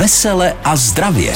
Vesele 0.00 0.54
a 0.64 0.76
zdravě. 0.76 1.34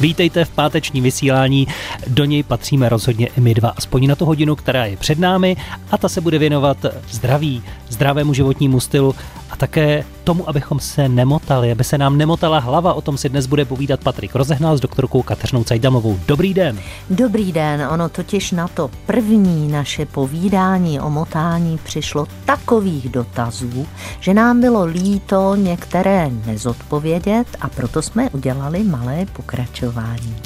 Vítejte 0.00 0.44
v 0.44 0.50
páteční 0.50 1.00
vysílání, 1.00 1.68
do 2.06 2.24
něj 2.24 2.42
patříme 2.42 2.88
rozhodně 2.88 3.26
i 3.26 3.40
my 3.40 3.54
dva, 3.54 3.68
aspoň 3.76 4.06
na 4.06 4.14
tu 4.14 4.24
hodinu, 4.24 4.56
která 4.56 4.84
je 4.84 4.96
před 4.96 5.18
námi 5.18 5.56
a 5.90 5.98
ta 5.98 6.08
se 6.08 6.20
bude 6.20 6.38
věnovat 6.38 6.86
zdraví, 7.10 7.62
zdravému 7.88 8.34
životnímu 8.34 8.80
stylu 8.80 9.14
také 9.60 10.04
tomu, 10.24 10.48
abychom 10.48 10.80
se 10.80 11.08
nemotali, 11.08 11.72
aby 11.72 11.84
se 11.84 11.98
nám 11.98 12.18
nemotala 12.18 12.58
hlava. 12.58 12.94
O 12.94 13.00
tom 13.00 13.18
si 13.18 13.28
dnes 13.28 13.46
bude 13.46 13.64
povídat 13.64 14.00
Patrik 14.00 14.34
Rozehnal 14.34 14.76
s 14.76 14.80
doktorkou 14.80 15.22
Kateřinou 15.22 15.64
Cajdamovou. 15.64 16.20
Dobrý 16.26 16.54
den. 16.54 16.78
Dobrý 17.10 17.52
den, 17.52 17.88
ono 17.90 18.08
totiž 18.08 18.52
na 18.52 18.68
to 18.68 18.90
první 19.06 19.68
naše 19.68 20.06
povídání 20.06 21.00
o 21.00 21.10
motání 21.10 21.78
přišlo 21.84 22.26
takových 22.44 23.08
dotazů, 23.08 23.86
že 24.20 24.34
nám 24.34 24.60
bylo 24.60 24.84
líto 24.84 25.56
některé 25.56 26.30
nezodpovědět 26.46 27.46
a 27.60 27.68
proto 27.68 28.02
jsme 28.02 28.30
udělali 28.30 28.84
malé 28.84 29.26
pokračování. 29.32 30.36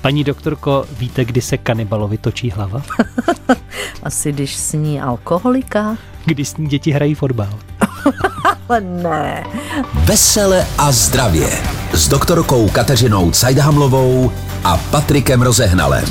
Paní 0.00 0.24
doktorko, 0.24 0.84
víte, 0.98 1.24
kdy 1.24 1.40
se 1.40 1.58
kanibalovi 1.58 2.18
točí 2.18 2.50
hlava? 2.50 2.82
Asi 4.02 4.32
když 4.32 4.56
sní 4.56 5.00
alkoholika. 5.00 5.96
Když 6.24 6.48
sní 6.48 6.66
děti 6.68 6.90
hrají 6.90 7.14
fotbal. 7.14 7.69
Ale 8.68 8.80
ne. 9.02 9.44
Vesele 10.04 10.66
a 10.78 10.92
zdravě. 10.92 11.48
S 11.92 12.08
doktorkou 12.08 12.68
Kateřinou 12.68 13.30
Cajdhamlovou 13.30 14.32
a 14.64 14.76
Patrikem 14.76 15.42
Rozehnalem. 15.42 16.04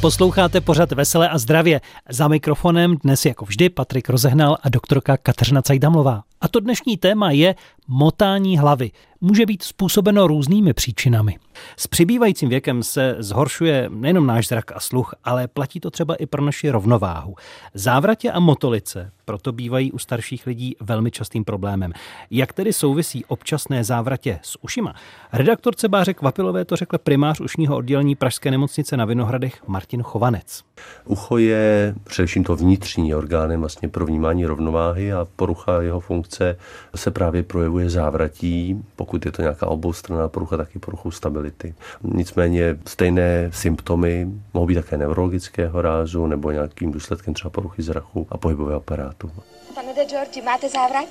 Posloucháte 0.00 0.60
pořad 0.60 0.92
Veselé 0.92 1.28
a 1.28 1.38
zdravě. 1.38 1.80
Za 2.08 2.28
mikrofonem 2.28 2.96
dnes 3.04 3.26
jako 3.26 3.44
vždy 3.44 3.68
Patrik 3.68 4.08
Rozehnal 4.08 4.56
a 4.62 4.68
doktorka 4.68 5.16
Kateřina 5.16 5.62
Cajdamlová. 5.62 6.22
A 6.40 6.48
to 6.48 6.60
dnešní 6.60 6.96
téma 6.96 7.30
je 7.30 7.54
motání 7.88 8.58
hlavy. 8.58 8.90
Může 9.22 9.46
být 9.46 9.62
způsobeno 9.62 10.26
různými 10.26 10.72
příčinami. 10.72 11.38
S 11.76 11.86
přibývajícím 11.86 12.48
věkem 12.48 12.82
se 12.82 13.16
zhoršuje 13.18 13.90
nejenom 13.92 14.26
náš 14.26 14.48
zrak 14.48 14.72
a 14.72 14.80
sluch, 14.80 15.14
ale 15.24 15.48
platí 15.48 15.80
to 15.80 15.90
třeba 15.90 16.14
i 16.14 16.26
pro 16.26 16.44
naši 16.44 16.70
rovnováhu. 16.70 17.34
Závratě 17.74 18.30
a 18.30 18.40
motolice 18.40 19.12
proto 19.24 19.52
bývají 19.52 19.92
u 19.92 19.98
starších 19.98 20.46
lidí 20.46 20.76
velmi 20.80 21.10
častým 21.10 21.44
problémem. 21.44 21.92
Jak 22.30 22.52
tedy 22.52 22.72
souvisí 22.72 23.24
občasné 23.24 23.84
závratě 23.84 24.38
s 24.42 24.64
ušima? 24.64 24.94
Redaktorce 25.32 25.88
Báře 25.88 26.14
Kvapilové 26.14 26.64
to 26.64 26.76
řekl 26.76 26.98
primář 26.98 27.40
ušního 27.40 27.76
oddělení 27.76 28.14
Pražské 28.14 28.50
nemocnice 28.50 28.96
na 28.96 29.04
Vinohradech 29.04 29.62
Martin 29.66 30.02
Chovanec. 30.02 30.62
Ucho 31.04 31.38
je 31.38 31.94
především 32.04 32.44
to 32.44 32.56
vnitřní 32.56 33.14
orgánem 33.14 33.60
vlastně 33.60 33.88
pro 33.88 34.06
vnímání 34.06 34.46
rovnováhy 34.46 35.12
a 35.12 35.26
porucha 35.36 35.82
jeho 35.82 36.00
funkce 36.00 36.56
se 36.96 37.10
právě 37.10 37.42
projevuje 37.42 37.90
závratí, 37.90 38.82
pokud 38.96 39.09
je 39.18 39.32
to 39.32 39.42
nějaká 39.42 39.66
oboustranná 39.66 40.28
porucha, 40.28 40.56
taky 40.56 40.78
poruchou 40.78 41.10
stability. 41.10 41.74
Nicméně 42.02 42.78
stejné 42.86 43.50
symptomy 43.52 44.26
mohou 44.54 44.66
být 44.66 44.74
také 44.74 44.96
neurologického 44.96 45.82
rázu 45.82 46.26
nebo 46.26 46.50
nějakým 46.50 46.92
důsledkem 46.92 47.34
třeba 47.34 47.50
poruchy 47.50 47.82
zrachu 47.82 48.26
a 48.30 48.38
pohybového 48.38 48.76
aparátu. 48.76 49.30
Pane 49.74 49.94
de 49.94 50.04
Georgi, 50.04 50.42
máte 50.42 50.68
závrať? 50.68 51.08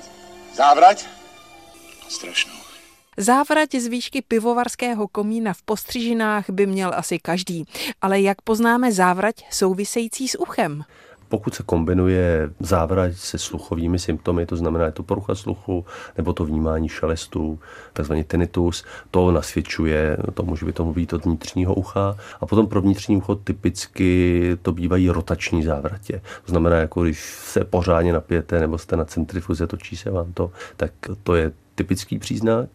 Závrať? 0.56 1.06
Strašnou. 2.08 2.60
Závrať 3.16 3.74
z 3.74 3.86
výšky 3.86 4.22
pivovarského 4.22 5.08
komína 5.08 5.52
v 5.52 5.62
postřižinách 5.62 6.50
by 6.50 6.66
měl 6.66 6.92
asi 6.94 7.18
každý. 7.18 7.64
Ale 8.02 8.20
jak 8.20 8.42
poznáme 8.42 8.92
závrať 8.92 9.44
související 9.50 10.28
s 10.28 10.38
uchem? 10.38 10.84
Pokud 11.30 11.54
se 11.54 11.62
kombinuje 11.62 12.50
závrať 12.60 13.16
se 13.16 13.38
sluchovými 13.38 13.98
symptomy, 13.98 14.46
to 14.46 14.56
znamená, 14.56 14.84
je 14.84 14.92
to 14.92 15.02
porucha 15.02 15.34
sluchu 15.34 15.84
nebo 16.16 16.32
to 16.32 16.44
vnímání 16.44 16.88
šelestů, 16.88 17.58
takzvaný 17.92 18.24
tinnitus, 18.24 18.84
to 19.10 19.30
nasvědčuje 19.30 20.16
tomu, 20.34 20.56
že 20.56 20.66
by 20.66 20.72
to 20.72 20.84
být 20.84 21.12
od 21.12 21.24
vnitřního 21.24 21.74
ucha. 21.74 22.16
A 22.40 22.46
potom 22.46 22.66
pro 22.66 22.80
vnitřní 22.80 23.16
ucho 23.16 23.34
typicky 23.34 24.40
to 24.62 24.72
bývají 24.72 25.10
rotační 25.10 25.62
závratě. 25.62 26.22
To 26.44 26.50
znamená, 26.50 26.76
jako 26.76 27.02
když 27.02 27.24
se 27.24 27.64
pořádně 27.64 28.12
napijete 28.12 28.60
nebo 28.60 28.78
jste 28.78 28.96
na 28.96 29.04
centrifuze, 29.04 29.66
točí 29.66 29.96
se 29.96 30.10
vám 30.10 30.32
to, 30.32 30.50
tak 30.76 30.92
to 31.22 31.34
je 31.34 31.52
typický 31.74 32.18
příznak. 32.18 32.68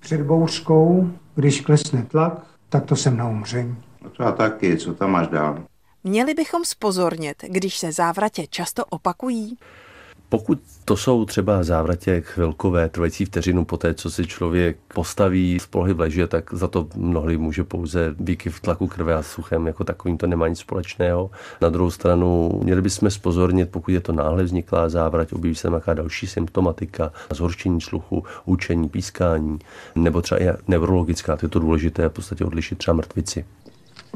Před 0.00 0.22
bouřkou, 0.22 1.10
když 1.34 1.60
klesne 1.60 2.02
tlak, 2.02 2.46
tak 2.68 2.84
to 2.84 2.96
jsem 2.96 3.16
na 3.16 3.28
umření. 3.28 3.76
No 4.04 4.10
to 4.10 4.22
já 4.22 4.32
taky, 4.32 4.76
co 4.76 4.94
tam 4.94 5.10
máš 5.10 5.28
dál? 5.28 5.58
Měli 6.04 6.34
bychom 6.34 6.64
spozornit, 6.64 7.36
když 7.48 7.78
se 7.78 7.92
závratě 7.92 8.46
často 8.46 8.84
opakují? 8.84 9.58
Pokud 10.28 10.58
to 10.84 10.96
jsou 10.96 11.24
třeba 11.24 11.62
závratě 11.62 12.20
chvilkové, 12.20 12.88
trvající 12.88 13.24
vteřinu 13.24 13.64
po 13.64 13.76
té, 13.76 13.94
co 13.94 14.10
si 14.10 14.26
člověk 14.26 14.76
postaví 14.94 15.58
z 15.60 15.66
polohy 15.66 15.92
v 15.92 16.00
leže, 16.00 16.26
tak 16.26 16.54
za 16.54 16.68
to 16.68 16.88
mnohdy 16.96 17.38
může 17.38 17.64
pouze 17.64 18.14
výkyv 18.20 18.60
tlaku 18.60 18.86
krve 18.86 19.14
a 19.14 19.22
suchem, 19.22 19.66
jako 19.66 19.84
takovým 19.84 20.18
to 20.18 20.26
nemá 20.26 20.48
nic 20.48 20.58
společného. 20.58 21.30
Na 21.60 21.68
druhou 21.68 21.90
stranu 21.90 22.60
měli 22.64 22.82
bychom 22.82 23.10
spozornit, 23.10 23.70
pokud 23.70 23.90
je 23.90 24.00
to 24.00 24.12
náhle 24.12 24.44
vzniklá 24.44 24.88
závrať, 24.88 25.32
objeví 25.32 25.54
se 25.54 25.68
nějaká 25.68 25.94
další 25.94 26.26
symptomatika, 26.26 27.12
zhoršení 27.30 27.80
sluchu, 27.80 28.24
učení, 28.44 28.88
pískání, 28.88 29.58
nebo 29.94 30.22
třeba 30.22 30.42
i 30.42 30.48
neurologická, 30.68 31.36
to 31.36 31.46
je 31.46 31.50
to 31.50 31.58
důležité 31.58 32.08
v 32.08 32.12
podstatě 32.12 32.44
odlišit 32.44 32.78
třeba 32.78 32.94
mrtvici. 32.94 33.44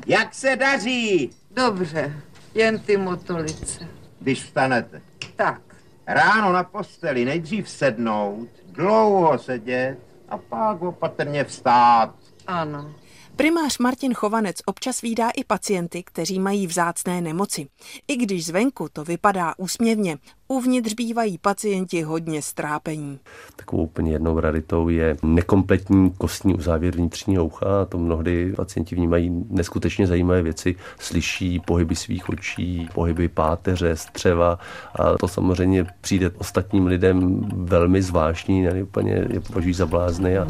Jak 0.07 0.35
se 0.35 0.57
daří, 0.57 1.31
Dobře, 1.51 2.23
jen 2.55 2.79
ty 2.81 2.97
motolice. 2.97 3.89
když 4.21 4.43
vstanete? 4.45 5.03
Tak, 5.37 5.61
Ráno 6.07 6.53
na 6.53 6.65
posteli 6.65 7.25
nejdřív 7.25 7.69
sednout, 7.69 8.49
dlouho 8.67 9.39
sedět 9.39 9.97
a 10.29 10.39
pak 10.39 10.83
opatrně 10.83 11.45
vstát. 11.45 12.15
ano. 12.47 12.95
Primář 13.37 13.79
Martin 13.79 14.15
Chovanec 14.15 14.57
občas 14.67 15.01
vídá 15.01 15.31
i 15.37 15.45
pacienty, 15.45 16.03
kteří 16.03 16.39
mají 16.39 16.67
vzácné 16.67 17.21
nemoci. 17.21 17.69
I 18.09 18.17
když 18.17 18.47
zvenku 18.47 18.89
to 18.93 19.05
vypadá 19.05 19.55
úsměvně, 19.57 20.19
uvnitř 20.53 20.95
bývají 20.95 21.39
pacienti 21.39 22.03
hodně 22.03 22.43
strápení. 22.43 23.19
Takovou 23.57 23.83
úplně 23.83 24.13
jednou 24.13 24.41
raritou 24.41 24.89
je 24.89 25.17
nekompletní 25.23 26.11
kostní 26.11 26.55
uzávěr 26.55 26.97
vnitřního 26.97 27.47
ucha 27.47 27.83
a 27.83 27.85
to 27.85 27.99
mnohdy 27.99 28.53
pacienti 28.57 28.95
vnímají 28.95 29.45
neskutečně 29.51 30.07
zajímavé 30.07 30.43
věci, 30.43 30.77
slyší 30.99 31.61
pohyby 31.61 31.97
svých 31.97 32.29
očí, 32.29 32.89
pohyby 32.95 33.29
páteře, 33.29 33.97
střeva 33.97 34.59
a 34.95 35.19
to 35.19 35.29
samozřejmě 35.29 35.87
přijde 36.01 36.31
ostatním 36.31 36.87
lidem 36.87 37.41
velmi 37.55 38.03
zvláštní, 38.03 38.63
ne, 38.63 38.83
úplně 38.83 39.27
je 39.33 39.41
považují 39.41 39.75
za 39.75 39.87
blázny 39.87 40.39
a 40.39 40.47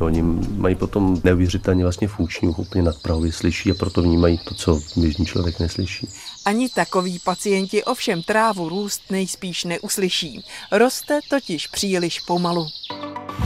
oni 0.00 0.22
mají 0.56 0.74
potom 0.74 1.20
neuvěřitelně 1.24 1.84
vlastně 1.84 2.08
funkční 2.08 2.48
úplně 2.48 2.84
nadprahově 2.84 3.32
slyší 3.32 3.70
a 3.70 3.74
proto 3.78 4.02
vnímají 4.02 4.38
to, 4.38 4.54
co 4.54 4.80
běžný 4.96 5.26
člověk 5.26 5.60
neslyší. 5.60 6.08
Ani 6.44 6.68
takoví 6.68 7.18
pacienti 7.18 7.84
ovšem 7.84 8.22
trávu 8.22 8.68
růst 8.68 9.02
nejspíš 9.10 9.64
neuslyší. 9.64 10.44
Roste 10.72 11.20
totiž 11.30 11.66
příliš 11.66 12.20
pomalu. 12.20 12.66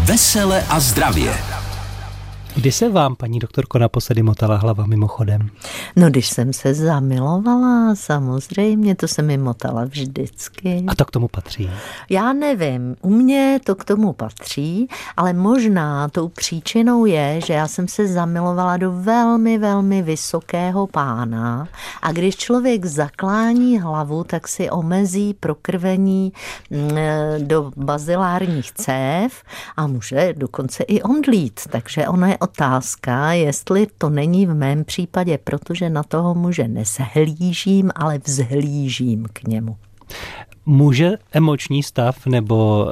Vesele 0.05 0.67
a 0.69 0.81
zdravě. 0.81 1.58
Kdy 2.59 2.73
se 2.73 2.89
vám, 2.89 3.17
paní 3.17 3.39
doktorko, 3.39 3.79
naposledy 3.79 4.23
motala 4.23 4.57
hlava 4.57 4.87
mimochodem? 4.87 5.51
No, 5.97 6.11
když 6.11 6.29
jsem 6.29 6.53
se 6.53 6.75
zamilovala, 6.75 7.95
samozřejmě, 7.95 8.95
to 8.95 9.09
se 9.09 9.23
mi 9.23 9.39
motala 9.39 9.85
vždycky. 9.85 10.85
A 10.89 10.95
to 10.95 11.05
k 11.05 11.11
tomu 11.11 11.29
patří. 11.29 11.71
Já 12.11 12.33
nevím, 12.33 12.97
u 13.03 13.11
mě 13.11 13.61
to 13.65 13.75
k 13.75 13.85
tomu 13.85 14.13
patří, 14.13 14.89
ale 15.17 15.33
možná 15.33 16.09
tou 16.09 16.29
příčinou 16.29 17.05
je, 17.05 17.41
že 17.47 17.53
já 17.53 17.69
jsem 17.69 17.89
se 17.89 18.07
zamilovala 18.07 18.77
do 18.77 18.93
velmi, 18.93 19.59
velmi 19.59 20.03
vysokého 20.03 20.87
pána 20.87 21.69
a 22.03 22.13
když 22.13 22.37
člověk 22.37 22.85
zaklání 22.85 23.81
hlavu, 23.81 24.25
tak 24.25 24.49
si 24.49 24.71
omezí 24.71 25.35
prokrvení 25.35 26.33
mm, 26.71 26.89
do 27.39 27.73
bazilárních 27.77 28.73
cév 28.73 29.43
a 29.77 29.87
může 29.87 30.35
dokonce 30.37 30.85
i 30.85 31.03
omdlít. 31.03 31.61
Takže 31.71 32.09
ono 32.09 32.27
je 32.27 32.39
otázka, 32.49 33.33
jestli 33.33 33.87
to 33.99 34.11
není 34.11 34.47
v 34.47 34.55
mém 34.55 34.85
případě, 34.85 35.39
protože 35.39 35.91
na 35.91 36.03
toho 36.03 36.35
muže 36.35 36.69
neshlížím, 36.69 37.91
ale 37.95 38.19
vzhlížím 38.19 39.27
k 39.33 39.43
němu. 39.43 39.77
Může 40.67 41.11
emoční 41.33 41.83
stav 41.83 42.27
nebo 42.27 42.87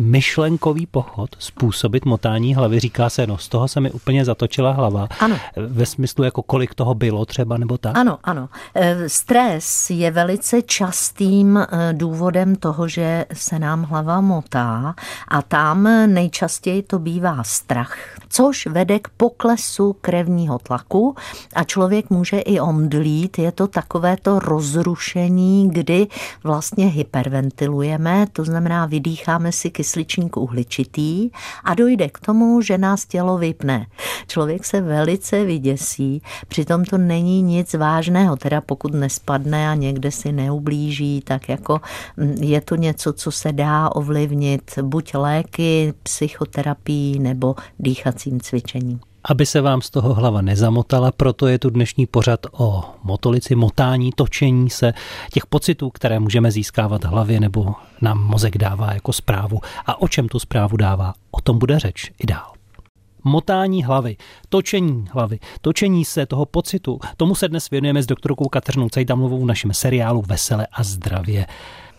myšlenkový 0.00 0.86
pochod 0.86 1.30
způsobit 1.38 2.04
motání 2.04 2.54
hlavy? 2.54 2.80
Říká 2.80 3.10
se, 3.10 3.26
no 3.26 3.38
z 3.38 3.48
toho 3.48 3.68
se 3.68 3.80
mi 3.80 3.90
úplně 3.90 4.24
zatočila 4.24 4.72
hlava. 4.72 5.08
Ano. 5.20 5.36
Ve 5.56 5.86
smyslu, 5.86 6.24
jako 6.24 6.42
kolik 6.42 6.74
toho 6.74 6.94
bylo 6.94 7.26
třeba, 7.26 7.56
nebo 7.56 7.78
tak? 7.78 7.96
Ano, 7.96 8.18
ano. 8.24 8.48
Eh, 8.74 9.08
Stres 9.08 9.90
je 9.90 10.10
velice 10.10 10.62
častým 10.62 11.56
eh, 11.56 11.92
důvodem 11.92 12.56
toho, 12.56 12.88
že 12.88 13.26
se 13.32 13.58
nám 13.58 13.82
hlava 13.82 14.20
motá 14.20 14.94
a 15.28 15.42
tam 15.42 15.82
nejčastěji 16.06 16.82
to 16.82 16.98
bývá 16.98 17.42
strach, 17.44 17.98
což 18.28 18.66
vede 18.66 18.98
k 18.98 19.08
poklesu 19.08 19.96
krevního 20.00 20.58
tlaku 20.58 21.16
a 21.54 21.64
člověk 21.64 22.10
může 22.10 22.38
i 22.38 22.60
omdlít. 22.60 23.38
Je 23.38 23.52
to 23.52 23.66
takovéto 23.66 24.38
rozrušení, 24.38 25.70
kdy 25.70 26.06
vlastně 26.44 26.86
hyperventilujeme, 26.86 28.26
to 28.32 28.44
znamená 28.44 28.86
vydýcháme 28.86 29.52
si 29.58 29.70
kysličník 29.70 30.36
uhličitý 30.36 31.30
a 31.64 31.74
dojde 31.74 32.08
k 32.08 32.18
tomu, 32.18 32.60
že 32.62 32.78
nás 32.78 33.06
tělo 33.06 33.38
vypne. 33.38 33.86
Člověk 34.26 34.64
se 34.64 34.80
velice 34.80 35.44
vyděsí, 35.44 36.22
přitom 36.48 36.84
to 36.84 36.98
není 36.98 37.42
nic 37.42 37.74
vážného, 37.74 38.36
teda 38.36 38.60
pokud 38.60 38.94
nespadne 38.94 39.70
a 39.70 39.74
někde 39.74 40.10
si 40.10 40.32
neublíží, 40.32 41.20
tak 41.20 41.48
jako 41.48 41.80
mm, 42.16 42.36
je 42.40 42.60
to 42.60 42.76
něco, 42.76 43.12
co 43.12 43.30
se 43.32 43.52
dá 43.52 43.88
ovlivnit 43.88 44.78
buď 44.82 45.14
léky, 45.14 45.94
psychoterapii 46.02 47.18
nebo 47.18 47.54
dýchacím 47.78 48.40
cvičením 48.40 49.07
aby 49.28 49.46
se 49.46 49.60
vám 49.60 49.82
z 49.82 49.90
toho 49.90 50.14
hlava 50.14 50.42
nezamotala, 50.42 51.12
proto 51.12 51.46
je 51.46 51.58
tu 51.58 51.70
dnešní 51.70 52.06
pořad 52.06 52.40
o 52.52 52.84
motolici, 53.04 53.54
motání, 53.54 54.10
točení 54.16 54.70
se, 54.70 54.92
těch 55.32 55.46
pocitů, 55.46 55.90
které 55.90 56.20
můžeme 56.20 56.50
získávat 56.50 57.04
hlavě 57.04 57.40
nebo 57.40 57.74
nám 58.00 58.24
mozek 58.24 58.58
dává 58.58 58.92
jako 58.92 59.12
zprávu. 59.12 59.60
A 59.86 60.00
o 60.02 60.08
čem 60.08 60.28
tu 60.28 60.38
zprávu 60.38 60.76
dává, 60.76 61.14
o 61.30 61.40
tom 61.40 61.58
bude 61.58 61.78
řeč 61.78 62.10
i 62.18 62.26
dál 62.26 62.52
motání 63.24 63.84
hlavy, 63.84 64.16
točení 64.48 65.04
hlavy, 65.12 65.38
točení 65.60 66.04
se 66.04 66.26
toho 66.26 66.46
pocitu. 66.46 66.98
Tomu 67.16 67.34
se 67.34 67.48
dnes 67.48 67.70
věnujeme 67.70 68.02
s 68.02 68.06
doktorkou 68.06 68.44
Kateřinou 68.44 68.88
Cajdamlovou 68.88 69.42
v 69.42 69.46
našem 69.46 69.74
seriálu 69.74 70.22
Vesele 70.26 70.66
a 70.72 70.82
zdravě. 70.82 71.46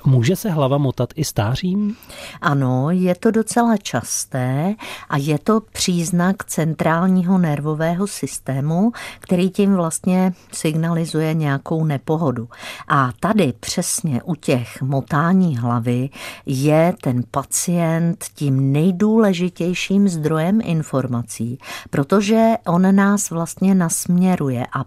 Může 0.06 0.36
se 0.36 0.50
hlava 0.50 0.78
motat 0.78 1.10
i 1.16 1.24
stářím? 1.24 1.96
Ano, 2.42 2.92
je 2.92 3.16
to 3.16 3.31
docela 3.31 3.78
časté 3.78 4.75
a 5.10 5.18
je 5.18 5.40
to 5.40 5.62
příznak 5.72 6.44
centrálního 6.44 7.38
nervového 7.38 8.07
systému, 8.07 8.92
který 9.19 9.50
tím 9.50 9.75
vlastně 9.75 10.34
signalizuje 10.51 11.34
nějakou 11.34 11.86
nepohodu. 11.86 12.50
A 12.88 13.12
tady 13.19 13.54
přesně 13.60 14.24
u 14.24 14.36
těch 14.36 14.81
motání 14.81 15.57
hlavy 15.57 16.10
je 16.45 16.94
ten 17.02 17.24
pacient 17.31 18.25
tím 18.36 18.72
nejdůležitějším 18.72 20.10
zdrojem 20.10 20.60
informací, 20.63 21.57
protože 21.90 22.54
on 22.68 22.95
nás 22.95 23.30
vlastně 23.30 23.75
nasměruje 23.75 24.66
a 24.75 24.86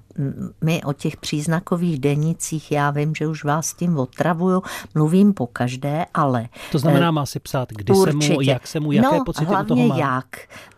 my 0.65 0.83
o 0.83 0.93
těch 0.93 1.17
příznakových 1.17 2.01
denicích, 2.01 2.73
já 2.73 2.91
vím, 2.91 3.15
že 3.15 3.27
už 3.27 3.45
vás 3.45 3.75
tím 3.75 3.99
otravuju, 3.99 4.63
mluvím 5.03 5.35
po 5.35 5.47
každé, 5.47 6.07
ale... 6.15 6.49
To 6.73 6.79
znamená, 6.79 7.11
má 7.11 7.27
si 7.27 7.41
psát, 7.41 7.69
kdy 7.73 7.93
určitě. 7.93 8.27
se 8.27 8.33
mu, 8.33 8.41
jak 8.41 8.67
se 8.67 8.81
mu, 8.81 8.93
jaké 8.93 9.19
no, 9.19 9.25
pocity 9.25 9.45
hlavně 9.45 9.69
toho 9.69 9.87
má? 9.87 9.97
jak. 9.97 10.27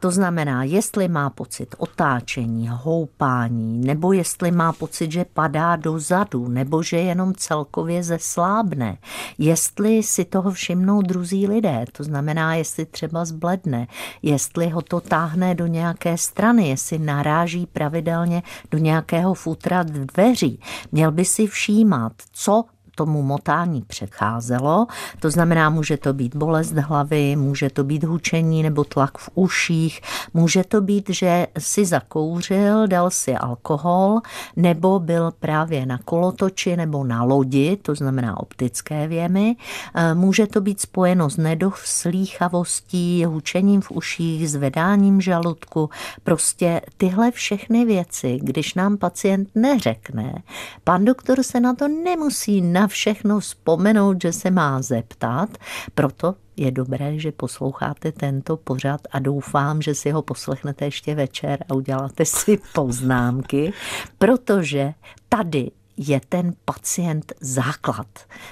To 0.00 0.11
znamená, 0.11 0.65
jestli 0.65 1.09
má 1.09 1.31
pocit 1.31 1.75
otáčení, 1.79 2.69
houpání, 2.73 3.87
nebo 3.87 4.12
jestli 4.12 4.50
má 4.50 4.73
pocit, 4.73 5.12
že 5.12 5.25
padá 5.25 5.76
dozadu, 5.76 6.49
nebo 6.49 6.82
že 6.82 6.97
jenom 6.97 7.35
celkově 7.35 8.03
zeslábne. 8.03 8.99
Jestli 9.38 10.03
si 10.03 10.25
toho 10.25 10.50
všimnou 10.50 11.03
druzí 11.03 11.47
lidé, 11.47 11.85
to 11.93 12.05
znamená, 12.05 12.55
jestli 12.55 12.87
třeba 12.87 13.25
zbledne, 13.25 13.87
jestli 14.23 14.69
ho 14.69 14.82
to 14.82 15.00
táhne 15.00 15.55
do 15.55 15.67
nějaké 15.67 16.19
strany, 16.19 16.69
jestli 16.69 16.99
naráží 16.99 17.67
pravidelně 17.67 18.43
do 18.71 18.79
nějakého 18.79 19.35
futra 19.35 19.82
dveří. 19.82 20.61
Měl 20.93 21.12
by 21.12 21.25
si 21.25 21.47
všímat, 21.47 22.12
co 22.32 22.65
tomu 22.94 23.23
motání 23.23 23.82
předcházelo. 23.82 24.87
To 25.20 25.31
znamená, 25.31 25.70
může 25.70 25.96
to 25.96 26.12
být 26.12 26.37
bolest 26.37 26.73
hlavy, 26.73 27.37
může 27.37 27.70
to 27.70 27.85
být 27.85 28.05
hučení 28.05 28.62
nebo 28.62 28.85
tlak 28.85 29.19
v 29.19 29.31
uších, 29.35 30.00
může 30.35 30.64
to 30.64 30.81
být, 30.81 31.11
že 31.11 31.46
si 31.58 31.85
zakouřil, 31.85 32.87
dal 32.87 33.11
si 33.11 33.37
alkohol, 33.37 34.20
nebo 34.56 34.99
byl 34.99 35.32
právě 35.41 35.87
na 35.87 35.99
kolotoči 35.99 36.76
nebo 36.76 37.05
na 37.05 37.23
lodi, 37.23 37.76
to 37.82 37.94
znamená 37.94 38.41
optické 38.41 39.08
věmy. 39.08 39.56
E, 39.94 40.14
může 40.14 40.47
to 40.47 40.61
být 40.61 40.81
spojeno 40.81 41.31
s 41.31 41.37
nedoslýchavostí, 41.37 43.25
hučením 43.25 43.81
v 43.81 43.90
uších, 43.90 44.50
zvedáním 44.50 45.20
žaludku. 45.20 45.90
Prostě 46.25 46.81
tyhle 46.97 47.31
všechny 47.31 47.85
věci, 47.85 48.38
když 48.43 48.75
nám 48.75 48.97
pacient 48.97 49.49
neřekne, 49.55 50.43
pan 50.85 51.05
doktor 51.05 51.43
se 51.43 51.61
na 51.61 51.75
to 51.75 51.88
nemusí 51.88 52.61
na 52.61 52.83
na 52.84 52.88
všechno 52.88 53.40
vzpomenout, 53.40 54.22
že 54.22 54.32
se 54.32 54.50
má 54.50 54.82
zeptat. 54.82 55.48
Proto 55.94 56.34
je 56.56 56.70
dobré, 56.70 57.19
že 57.19 57.32
posloucháte 57.32 58.12
tento 58.12 58.56
pořad 58.56 59.00
a 59.10 59.19
doufám, 59.19 59.82
že 59.82 59.94
si 59.94 60.10
ho 60.10 60.22
poslechnete 60.22 60.84
ještě 60.84 61.14
večer 61.14 61.64
a 61.69 61.75
uděláte 61.75 62.25
si 62.25 62.58
poznámky, 62.75 63.72
protože 64.19 64.94
tady 65.28 65.70
je 65.96 66.20
ten 66.28 66.52
pacient 66.64 67.32
základ. 67.40 68.06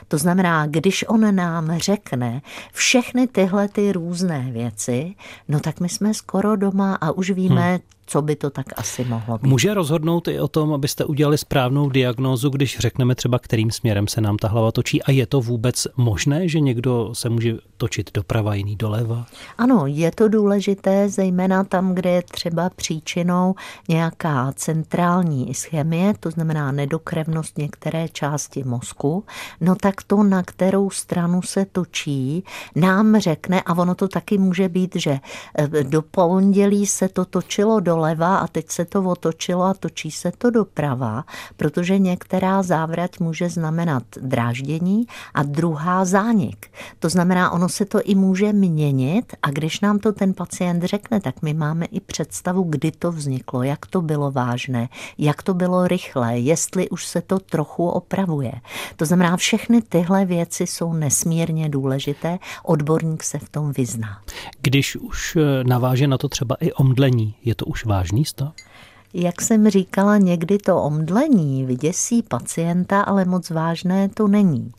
To 0.08 0.18
znamená, 0.18 0.66
když 0.66 1.04
on 1.08 1.34
nám 1.34 1.78
řekne 1.78 2.42
všechny 2.72 3.26
tyhle 3.26 3.68
ty 3.68 3.92
různé 3.92 4.48
věci, 4.52 5.14
no 5.48 5.60
tak 5.60 5.80
my 5.80 5.88
jsme 5.88 6.14
skoro 6.14 6.56
doma 6.56 6.94
a 6.94 7.10
už 7.10 7.30
víme, 7.30 7.70
hmm 7.70 7.80
co 8.06 8.22
by 8.22 8.36
to 8.36 8.50
tak 8.50 8.66
asi 8.76 9.04
mohlo 9.04 9.38
být. 9.38 9.48
Může 9.48 9.74
rozhodnout 9.74 10.28
i 10.28 10.40
o 10.40 10.48
tom, 10.48 10.72
abyste 10.72 11.04
udělali 11.04 11.38
správnou 11.38 11.90
diagnózu, 11.90 12.50
když 12.50 12.78
řekneme 12.78 13.14
třeba, 13.14 13.38
kterým 13.38 13.70
směrem 13.70 14.08
se 14.08 14.20
nám 14.20 14.36
ta 14.36 14.48
hlava 14.48 14.72
točí 14.72 15.02
a 15.02 15.10
je 15.10 15.26
to 15.26 15.40
vůbec 15.40 15.86
možné, 15.96 16.48
že 16.48 16.60
někdo 16.60 17.10
se 17.12 17.28
může 17.28 17.54
točit 17.76 18.10
doprava, 18.14 18.54
jiný 18.54 18.76
doleva? 18.76 19.26
Ano, 19.58 19.86
je 19.86 20.10
to 20.10 20.28
důležité, 20.28 21.08
zejména 21.08 21.64
tam, 21.64 21.94
kde 21.94 22.10
je 22.10 22.22
třeba 22.22 22.70
příčinou 22.70 23.54
nějaká 23.88 24.52
centrální 24.56 25.50
ischemie, 25.50 26.14
to 26.20 26.30
znamená 26.30 26.72
nedokrevnost 26.72 27.58
některé 27.58 28.08
části 28.08 28.64
mozku, 28.64 29.24
no 29.60 29.74
tak 29.74 30.02
to, 30.02 30.22
na 30.22 30.42
kterou 30.42 30.90
stranu 30.90 31.42
se 31.42 31.66
točí, 31.72 32.44
nám 32.76 33.20
řekne, 33.20 33.62
a 33.62 33.78
ono 33.78 33.94
to 33.94 34.08
taky 34.08 34.38
může 34.38 34.68
být, 34.68 34.96
že 34.96 35.18
eh, 35.58 35.84
do 35.84 36.02
pondělí 36.02 36.86
se 36.86 37.08
to 37.08 37.24
točilo 37.24 37.80
do 37.80 37.91
doleva 37.92 38.36
a 38.36 38.46
teď 38.46 38.70
se 38.70 38.84
to 38.84 39.02
otočilo 39.02 39.62
a 39.62 39.74
točí 39.74 40.10
se 40.10 40.32
to 40.38 40.50
doprava, 40.50 41.24
protože 41.56 41.98
některá 41.98 42.62
závrať 42.62 43.20
může 43.20 43.48
znamenat 43.48 44.02
dráždění 44.20 45.06
a 45.34 45.42
druhá 45.42 46.04
zánik. 46.04 46.72
To 46.98 47.08
znamená, 47.08 47.50
ono 47.50 47.68
se 47.68 47.84
to 47.84 48.02
i 48.02 48.14
může 48.14 48.52
měnit 48.52 49.36
a 49.42 49.50
když 49.50 49.80
nám 49.80 49.98
to 49.98 50.12
ten 50.12 50.34
pacient 50.34 50.82
řekne, 50.84 51.20
tak 51.20 51.42
my 51.42 51.54
máme 51.54 51.84
i 51.84 52.00
představu, 52.00 52.62
kdy 52.62 52.90
to 52.92 53.12
vzniklo, 53.12 53.62
jak 53.62 53.86
to 53.86 54.02
bylo 54.02 54.30
vážné, 54.30 54.88
jak 55.18 55.42
to 55.42 55.54
bylo 55.54 55.88
rychlé, 55.88 56.38
jestli 56.38 56.88
už 56.88 57.06
se 57.06 57.20
to 57.20 57.38
trochu 57.38 57.88
opravuje. 57.88 58.52
To 58.96 59.04
znamená, 59.04 59.36
všechny 59.36 59.82
tyhle 59.82 60.24
věci 60.24 60.66
jsou 60.66 60.92
nesmírně 60.92 61.68
důležité, 61.68 62.38
odborník 62.64 63.22
se 63.22 63.38
v 63.38 63.48
tom 63.48 63.72
vyzná. 63.72 64.22
Když 64.62 64.96
už 64.96 65.36
eh, 65.36 65.64
naváže 65.64 66.06
na 66.06 66.18
to 66.18 66.28
třeba 66.28 66.56
i 66.60 66.72
omdlení, 66.72 67.34
je 67.44 67.54
to 67.54 67.66
už 67.66 67.81
vážný 67.84 68.24
stav? 68.24 68.54
Jak 69.14 69.42
jsem 69.42 69.70
říkala, 69.70 70.18
někdy 70.18 70.58
to 70.58 70.82
omdlení 70.82 71.64
vyděsí 71.64 72.22
pacienta, 72.22 73.00
ale 73.00 73.24
moc 73.24 73.50
vážné 73.50 74.08
to 74.08 74.28
není. 74.28 74.72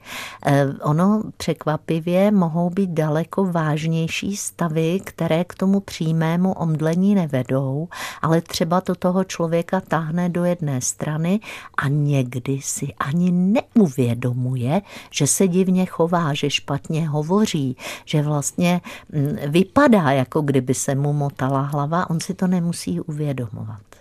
Eh, 0.46 0.68
ono 0.82 1.24
překvapivě 1.38 2.32
mohou 2.32 2.70
být 2.70 2.90
daleko 2.90 3.46
vážnější 3.46 4.38
stavy, 4.38 5.00
které 5.04 5.44
k 5.44 5.56
tomu 5.56 5.80
přímému 5.80 6.54
omdlení 6.54 7.16
nevedou, 7.16 7.88
ale 8.22 8.42
třeba 8.42 8.82
to 8.82 8.96
toho 8.96 9.24
člověka 9.24 9.82
tahne 9.82 10.30
do 10.30 10.44
jedné 10.44 10.82
strany 10.82 11.40
a 11.78 11.88
někdy 11.88 12.60
si 12.62 12.94
ani 13.00 13.32
neuvědomuje, 13.32 14.82
že 15.12 15.28
se 15.28 15.48
divně 15.48 15.86
chová, 15.86 16.34
že 16.34 16.50
špatně 16.50 17.10
hovoří, 17.10 17.78
že 18.06 18.22
vlastně 18.22 18.82
mm, 19.12 19.38
vypadá, 19.48 20.12
jako 20.12 20.42
kdyby 20.42 20.74
se 20.74 20.96
mu 20.96 21.13
motala 21.13 21.62
hlava, 21.62 22.10
on 22.10 22.20
si 22.20 22.34
to 22.34 22.48
nemusí 22.48 23.00
uvědomovat 23.00 23.93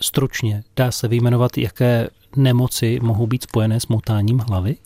stručně 0.00 0.64
dá 0.76 0.90
se 0.90 1.08
vyjmenovat, 1.08 1.58
jaké 1.58 2.08
nemoci 2.36 2.98
mohou 3.02 3.26
být 3.26 3.42
spojené 3.42 3.80
s 3.80 3.86
motáním 3.86 4.38
hlavy? 4.38 4.76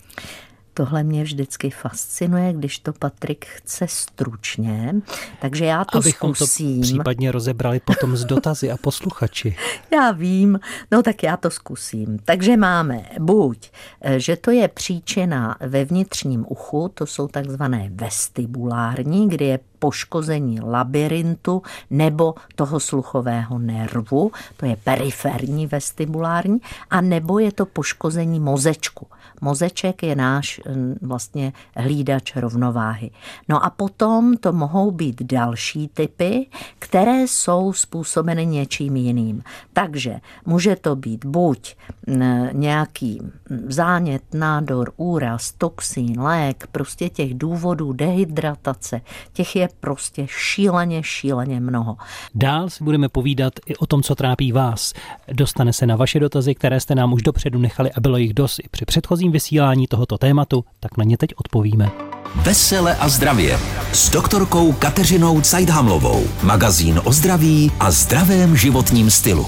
Tohle 0.74 1.02
mě 1.02 1.24
vždycky 1.24 1.70
fascinuje, 1.70 2.52
když 2.52 2.78
to 2.78 2.92
Patrik 2.92 3.44
chce 3.46 3.86
stručně, 3.88 4.94
takže 5.40 5.64
já 5.64 5.84
to 5.84 5.98
Abychom 5.98 6.34
zkusím. 6.34 6.76
to 6.80 6.82
případně 6.82 7.32
rozebrali 7.32 7.80
potom 7.80 8.16
z 8.16 8.24
dotazy 8.24 8.70
a 8.70 8.76
posluchači. 8.76 9.56
Já 9.92 10.10
vím, 10.10 10.60
no 10.90 11.02
tak 11.02 11.22
já 11.22 11.36
to 11.36 11.50
zkusím. 11.50 12.18
Takže 12.24 12.56
máme 12.56 13.04
buď, 13.18 13.70
eh, 14.00 14.20
že 14.20 14.36
to 14.36 14.50
je 14.50 14.68
příčina 14.68 15.56
ve 15.60 15.84
vnitřním 15.84 16.46
uchu, 16.48 16.90
to 16.94 17.06
jsou 17.06 17.28
takzvané 17.28 17.88
vestibulární, 17.92 19.28
kdy 19.28 19.44
je 19.44 19.58
poškození 19.78 20.60
labirintu 20.60 21.62
nebo 21.90 22.34
toho 22.54 22.80
sluchového 22.80 23.58
nervu, 23.58 24.32
to 24.56 24.66
je 24.66 24.76
periferní 24.76 25.66
vestibulární, 25.66 26.58
a 26.90 27.00
nebo 27.00 27.38
je 27.38 27.52
to 27.52 27.66
poškození 27.66 28.40
mozečku. 28.40 29.06
Mozeček 29.40 30.02
je 30.02 30.16
náš 30.16 30.60
mm, 30.68 30.94
vlastně 31.02 31.52
hlídač 31.76 32.36
rovnováhy. 32.36 33.10
No 33.48 33.64
a 33.64 33.70
potom 33.70 34.36
to 34.36 34.52
mohou 34.52 34.90
být 34.90 35.22
další 35.22 35.88
typy, 35.88 36.46
které 36.78 37.22
jsou 37.22 37.72
způsobeny 37.72 38.46
něčím 38.46 38.96
jiným. 38.96 39.42
Takže 39.72 40.20
může 40.46 40.76
to 40.76 40.96
být 40.96 41.24
buď 41.24 41.76
mm, 42.06 42.48
nějaký 42.52 43.20
zánět, 43.68 44.22
nádor, 44.34 44.92
úraz, 44.96 45.52
toxín, 45.52 46.20
lék, 46.20 46.66
prostě 46.72 47.08
těch 47.08 47.34
důvodů 47.34 47.92
dehydratace, 47.92 49.00
těch 49.32 49.56
je 49.56 49.68
prostě 49.80 50.26
šíleně, 50.28 51.02
šíleně 51.02 51.60
mnoho. 51.60 51.96
Dál 52.34 52.70
si 52.70 52.84
budeme 52.84 53.08
povídat 53.08 53.52
i 53.66 53.76
o 53.76 53.86
tom, 53.86 54.02
co 54.02 54.14
trápí 54.14 54.52
vás. 54.52 54.92
Dostane 55.32 55.72
se 55.72 55.86
na 55.86 55.96
vaše 55.96 56.20
dotazy, 56.20 56.54
které 56.54 56.80
jste 56.80 56.94
nám 56.94 57.12
už 57.12 57.22
dopředu 57.22 57.58
nechali 57.58 57.92
a 57.92 58.00
bylo 58.00 58.16
jich 58.16 58.34
dost 58.34 58.58
i 58.58 58.68
při 58.70 58.84
předchozím 58.84 59.29
vysílání 59.30 59.86
tohoto 59.86 60.18
tématu, 60.18 60.64
tak 60.80 60.96
na 60.96 61.04
ně 61.04 61.16
teď 61.16 61.30
odpovíme. 61.36 61.90
Vesele 62.34 62.96
a 62.96 63.08
zdravě 63.08 63.58
s 63.92 64.10
doktorkou 64.10 64.72
Kateřinou 64.72 65.40
Cajdhamlovou. 65.40 66.24
Magazín 66.42 67.00
o 67.04 67.12
zdraví 67.12 67.70
a 67.80 67.90
zdravém 67.90 68.56
životním 68.56 69.10
stylu. 69.10 69.46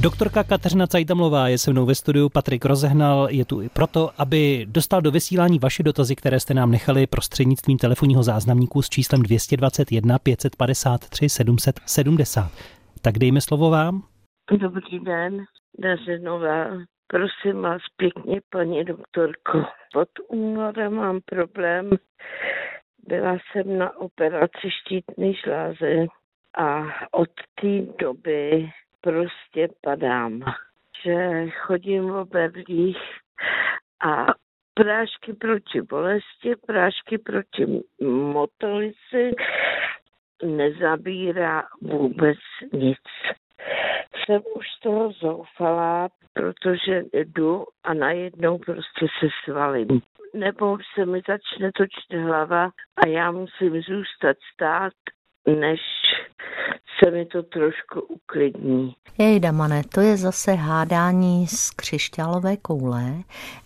Doktorka 0.00 0.44
Kateřina 0.44 0.86
Cajtamlová 0.86 1.48
je 1.48 1.58
se 1.58 1.70
mnou 1.70 1.86
ve 1.86 1.94
studiu, 1.94 2.28
Patrik 2.28 2.64
Rozehnal 2.64 3.28
je 3.30 3.44
tu 3.44 3.62
i 3.62 3.68
proto, 3.68 4.10
aby 4.18 4.66
dostal 4.68 5.02
do 5.02 5.10
vysílání 5.10 5.58
vaše 5.58 5.82
dotazy, 5.82 6.16
které 6.16 6.40
jste 6.40 6.54
nám 6.54 6.70
nechali 6.70 7.06
prostřednictvím 7.06 7.78
telefonního 7.78 8.22
záznamníku 8.22 8.82
s 8.82 8.88
číslem 8.88 9.22
221 9.22 10.18
553 10.18 11.28
770. 11.28 12.50
Tak 13.02 13.18
dejme 13.18 13.40
slovo 13.40 13.70
vám. 13.70 14.02
Dobrý 14.60 15.00
den, 15.00 15.44
Dařenová. 15.78 16.64
Prosím 17.06 17.62
vás 17.62 17.82
pěkně, 17.96 18.40
paní 18.50 18.84
doktorko. 18.84 19.64
Pod 19.92 20.08
únorem 20.28 20.94
mám 20.94 21.20
problém. 21.24 21.90
Byla 23.08 23.32
jsem 23.38 23.78
na 23.78 23.96
operaci 23.96 24.70
štítný 24.70 25.34
žlázy 25.34 26.06
a 26.58 26.84
od 27.10 27.30
té 27.60 27.80
doby 27.98 28.70
prostě 29.00 29.68
padám. 29.80 30.42
Že 31.04 31.46
chodím 31.50 32.10
v 32.10 32.24
berlích 32.24 33.02
a 34.06 34.26
prášky 34.74 35.32
proti 35.32 35.82
bolesti, 35.82 36.56
prášky 36.66 37.18
proti 37.18 37.66
motolici 38.32 39.30
nezabírá 40.44 41.62
vůbec 41.80 42.38
nic. 42.72 42.98
Jsem 44.26 44.42
už 44.56 44.66
z 44.78 44.80
toho 44.80 45.12
zoufalá, 45.12 46.08
protože 46.32 47.02
jdu 47.12 47.64
a 47.84 47.94
najednou 47.94 48.58
prostě 48.58 49.06
se 49.20 49.28
svalím. 49.44 50.00
Nebo 50.34 50.78
se 50.94 51.06
mi 51.06 51.20
začne 51.28 51.70
točit 51.76 52.20
hlava 52.22 52.70
a 52.96 53.06
já 53.06 53.30
musím 53.30 53.82
zůstat 53.82 54.36
stát, 54.54 54.92
než 55.46 55.80
se 57.04 57.10
mi 57.10 57.26
to 57.26 57.42
trošku 57.42 58.00
uklidní. 58.00 58.94
Jej, 59.18 59.40
Damane, 59.40 59.82
to 59.88 60.00
je 60.00 60.16
zase 60.16 60.54
hádání 60.54 61.46
z 61.46 61.70
křišťálové 61.70 62.56
koule. 62.56 63.14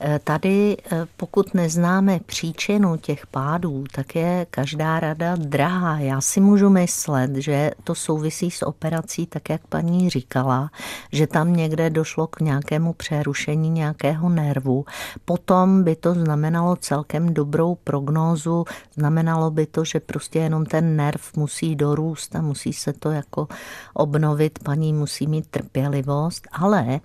E, 0.00 0.18
tady, 0.18 0.76
e, 0.92 1.06
pokud 1.16 1.54
neznáme 1.54 2.20
příčinu 2.26 2.96
těch 2.96 3.26
pádů, 3.26 3.84
tak 3.94 4.16
je 4.16 4.46
každá 4.50 5.00
rada 5.00 5.36
drahá. 5.36 5.98
Já 5.98 6.20
si 6.20 6.40
můžu 6.40 6.70
myslet, 6.70 7.36
že 7.36 7.70
to 7.84 7.94
souvisí 7.94 8.50
s 8.50 8.62
operací, 8.62 9.26
tak 9.26 9.50
jak 9.50 9.66
paní 9.66 10.10
říkala, 10.10 10.70
že 11.12 11.26
tam 11.26 11.56
někde 11.56 11.90
došlo 11.90 12.26
k 12.26 12.40
nějakému 12.40 12.92
přerušení 12.92 13.70
nějakého 13.70 14.28
nervu. 14.28 14.84
Potom 15.24 15.84
by 15.84 15.96
to 15.96 16.14
znamenalo 16.14 16.76
celkem 16.76 17.34
dobrou 17.34 17.74
prognózu, 17.74 18.64
znamenalo 18.94 19.50
by 19.50 19.66
to, 19.66 19.84
že 19.84 20.00
prostě 20.00 20.38
jenom 20.38 20.66
ten 20.66 20.96
nerv 20.96 21.36
musí 21.36 21.76
dorůst 21.76 22.36
a 22.36 22.40
musí 22.40 22.69
se 22.78 22.92
to 22.92 23.10
jako 23.10 23.48
obnovit, 23.94 24.58
paní 24.58 24.92
musí 24.92 25.26
mít 25.26 25.46
trpělivost, 25.46 26.48
ale 26.52 27.00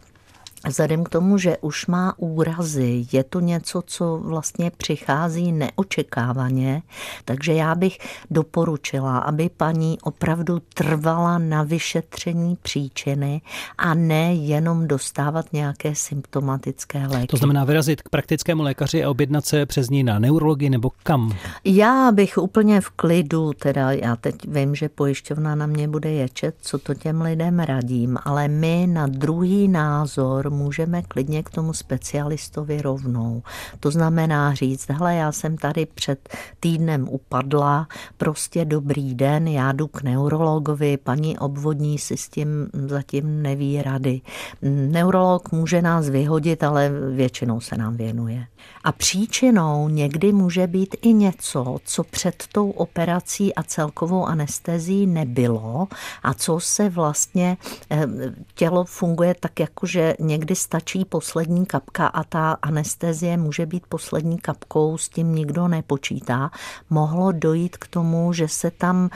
Vzhledem 0.67 1.03
k 1.03 1.09
tomu, 1.09 1.37
že 1.37 1.57
už 1.61 1.87
má 1.87 2.13
úrazy, 2.17 3.05
je 3.11 3.23
to 3.23 3.39
něco, 3.39 3.83
co 3.85 4.17
vlastně 4.23 4.71
přichází 4.77 5.51
neočekávaně, 5.51 6.81
takže 7.25 7.53
já 7.53 7.75
bych 7.75 7.97
doporučila, 8.31 9.17
aby 9.17 9.49
paní 9.57 9.97
opravdu 10.01 10.61
trvala 10.73 11.37
na 11.37 11.63
vyšetření 11.63 12.57
příčiny 12.61 13.41
a 13.77 13.93
ne 13.93 14.33
jenom 14.33 14.87
dostávat 14.87 15.53
nějaké 15.53 15.95
symptomatické 15.95 17.07
léky. 17.07 17.27
To 17.27 17.37
znamená 17.37 17.63
vyrazit 17.63 18.01
k 18.01 18.09
praktickému 18.09 18.63
lékaři 18.63 19.03
a 19.03 19.09
objednat 19.09 19.45
se 19.45 19.65
přes 19.65 19.89
ní 19.89 20.03
na 20.03 20.19
neurologii 20.19 20.69
nebo 20.69 20.91
kam? 21.03 21.35
Já 21.63 22.11
bych 22.11 22.37
úplně 22.37 22.81
v 22.81 22.89
klidu, 22.89 23.53
teda 23.53 23.91
já 23.91 24.15
teď 24.15 24.35
vím, 24.47 24.75
že 24.75 24.89
pojišťovna 24.89 25.55
na 25.55 25.65
mě 25.65 25.87
bude 25.87 26.11
ječet, 26.11 26.55
co 26.61 26.77
to 26.77 26.93
těm 26.93 27.21
lidem 27.21 27.59
radím, 27.59 28.17
ale 28.25 28.47
my 28.47 28.87
na 28.87 29.07
druhý 29.07 29.67
názor 29.67 30.49
můžeme 30.55 31.01
klidně 31.01 31.43
k 31.43 31.49
tomu 31.49 31.73
specialistovi 31.73 32.81
rovnou. 32.81 33.43
To 33.79 33.91
znamená 33.91 34.53
říct, 34.53 34.89
hele, 34.89 35.15
já 35.15 35.31
jsem 35.31 35.57
tady 35.57 35.85
před 35.85 36.29
týdnem 36.59 37.07
upadla, 37.09 37.87
prostě 38.17 38.65
dobrý 38.65 39.15
den, 39.15 39.47
já 39.47 39.71
jdu 39.71 39.87
k 39.87 40.01
neurologovi, 40.01 40.97
paní 40.97 41.37
obvodní 41.37 41.97
si 41.97 42.17
s 42.17 42.29
tím 42.29 42.69
zatím 42.73 43.41
neví 43.41 43.81
rady. 43.81 44.21
Neurolog 44.61 45.51
může 45.51 45.81
nás 45.81 46.09
vyhodit, 46.09 46.63
ale 46.63 46.91
většinou 47.11 47.59
se 47.59 47.77
nám 47.77 47.97
věnuje. 47.97 48.47
A 48.83 48.91
příčinou 48.91 49.89
někdy 49.89 50.33
může 50.33 50.67
být 50.67 50.95
i 51.01 51.13
něco, 51.13 51.77
co 51.85 52.03
před 52.03 52.43
tou 52.51 52.69
operací 52.69 53.55
a 53.55 53.63
celkovou 53.63 54.25
anestezí 54.25 55.07
nebylo 55.07 55.87
a 56.23 56.33
co 56.33 56.59
se 56.59 56.89
vlastně 56.89 57.57
eh, 57.91 58.07
tělo 58.55 58.85
funguje 58.85 59.35
tak, 59.39 59.59
jako 59.59 59.87
že 59.87 60.15
stačí 60.55 61.05
poslední 61.05 61.65
kapka 61.65 62.07
a 62.07 62.23
ta 62.23 62.51
anestezie 62.61 63.37
může 63.37 63.65
být 63.65 63.83
poslední 63.89 64.37
kapkou, 64.37 64.97
s 64.97 65.09
tím 65.09 65.35
nikdo 65.35 65.67
nepočítá. 65.67 66.51
Mohlo 66.89 67.31
dojít 67.31 67.77
k 67.77 67.87
tomu, 67.87 68.33
že 68.33 68.47
se 68.47 68.71
tam 68.71 69.09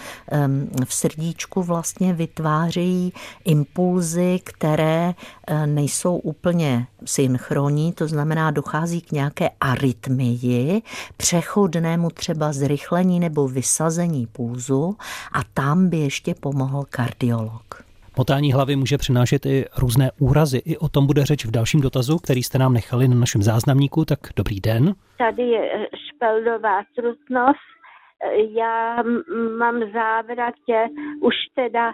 v 0.86 0.94
srdíčku 0.94 1.64
vlastně 1.64 2.14
vytvářejí 2.14 3.14
impulzy, 3.46 4.40
které 4.44 5.14
eh, 5.48 5.68
nejsou 5.68 6.16
úplně 6.16 6.88
synchronní, 7.06 7.94
to 7.94 8.08
znamená 8.08 8.52
dochází 8.52 9.02
k 9.02 9.12
nějaké 9.12 9.50
arytmii, 9.62 10.82
přechodnému 11.18 12.10
třeba 12.10 12.54
zrychlení 12.54 13.20
nebo 13.20 13.48
vysazení 13.48 14.28
pulzu 14.28 14.98
a 15.32 15.40
tam 15.54 15.90
by 15.90 15.98
ještě 15.98 16.36
pomohl 16.36 16.86
kardiolog. 16.90 17.89
Motání 18.18 18.54
hlavy 18.54 18.76
může 18.76 18.98
přinášet 18.98 19.46
i 19.46 19.66
různé 19.82 20.12
úrazy. 20.20 20.58
I 20.66 20.78
o 20.78 20.90
tom 20.90 21.08
bude 21.08 21.26
řeč 21.26 21.46
v 21.46 21.52
dalším 21.52 21.82
dotazu, 21.82 22.18
který 22.18 22.44
jste 22.44 22.58
nám 22.58 22.74
nechali 22.74 23.08
na 23.08 23.16
našem 23.16 23.42
záznamníku. 23.42 24.06
Tak 24.06 24.20
dobrý 24.36 24.60
den. 24.60 24.94
Tady 25.18 25.44
je 25.44 25.72
eh, 25.74 25.88
špeldová 26.08 26.82
trutnost. 26.96 27.70
Eh, 28.24 28.60
já 28.60 29.04
mám 29.58 29.80
závratě 29.94 30.88
už 31.22 31.36
teda 31.56 31.94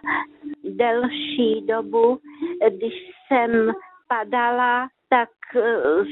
delší 0.64 1.66
dobu. 1.68 2.20
Když 2.70 2.94
jsem 3.28 3.72
padala, 4.08 4.88
tak 5.10 5.30
eh, 5.56 6.06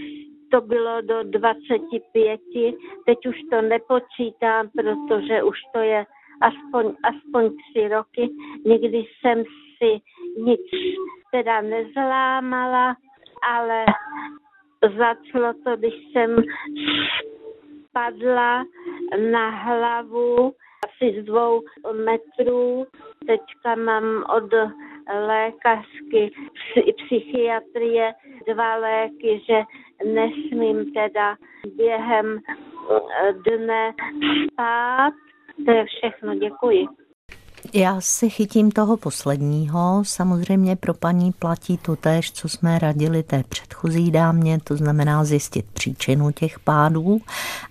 to 0.52 0.62
bylo 0.62 1.02
do 1.02 1.24
25, 1.24 2.40
teď 3.06 3.18
už 3.28 3.36
to 3.52 3.62
nepočítám, 3.62 4.70
protože 4.78 5.44
už 5.44 5.58
to 5.74 5.80
je 5.80 6.06
aspoň, 6.44 6.94
aspoň 7.04 7.50
tři 7.58 7.88
roky. 7.88 8.30
Někdy 8.66 8.98
jsem 8.98 9.44
si 9.78 10.02
nic 10.38 10.62
teda 11.32 11.62
nezlámala, 11.62 12.96
ale 13.50 13.86
začalo 14.98 15.54
to, 15.64 15.78
když 15.78 15.94
jsem 16.12 16.36
padla 17.94 18.66
na 19.32 19.50
hlavu 19.50 20.54
asi 20.86 21.22
z 21.22 21.26
dvou 21.26 21.62
metrů. 22.06 22.86
Teďka 23.28 23.76
mám 23.76 24.24
od 24.38 24.54
lékařky 25.28 26.32
psychiatrie 26.98 28.14
dva 28.48 28.76
léky, 28.76 29.42
že 29.48 29.64
nesmím 30.06 30.94
teda 30.94 31.36
během 31.76 32.40
eh, 32.40 33.34
dne 33.34 33.94
spát. 34.52 35.14
To 35.66 35.72
je 35.72 35.86
všechno, 35.86 36.36
děkuji. 36.36 36.88
Já 37.74 38.02
si 38.02 38.30
chytím 38.30 38.72
toho 38.72 38.98
posledního. 38.98 40.04
Samozřejmě 40.06 40.76
pro 40.76 40.94
paní 40.94 41.32
platí 41.32 41.78
to 41.78 41.96
tež, 41.96 42.32
co 42.32 42.50
jsme 42.50 42.80
radili 42.80 43.24
té 43.24 43.44
předchozí 43.50 44.12
dámě, 44.12 44.60
to 44.64 44.78
znamená 44.78 45.24
zjistit 45.24 45.66
příčinu 45.74 46.32
těch 46.32 46.60
pádů, 46.60 47.22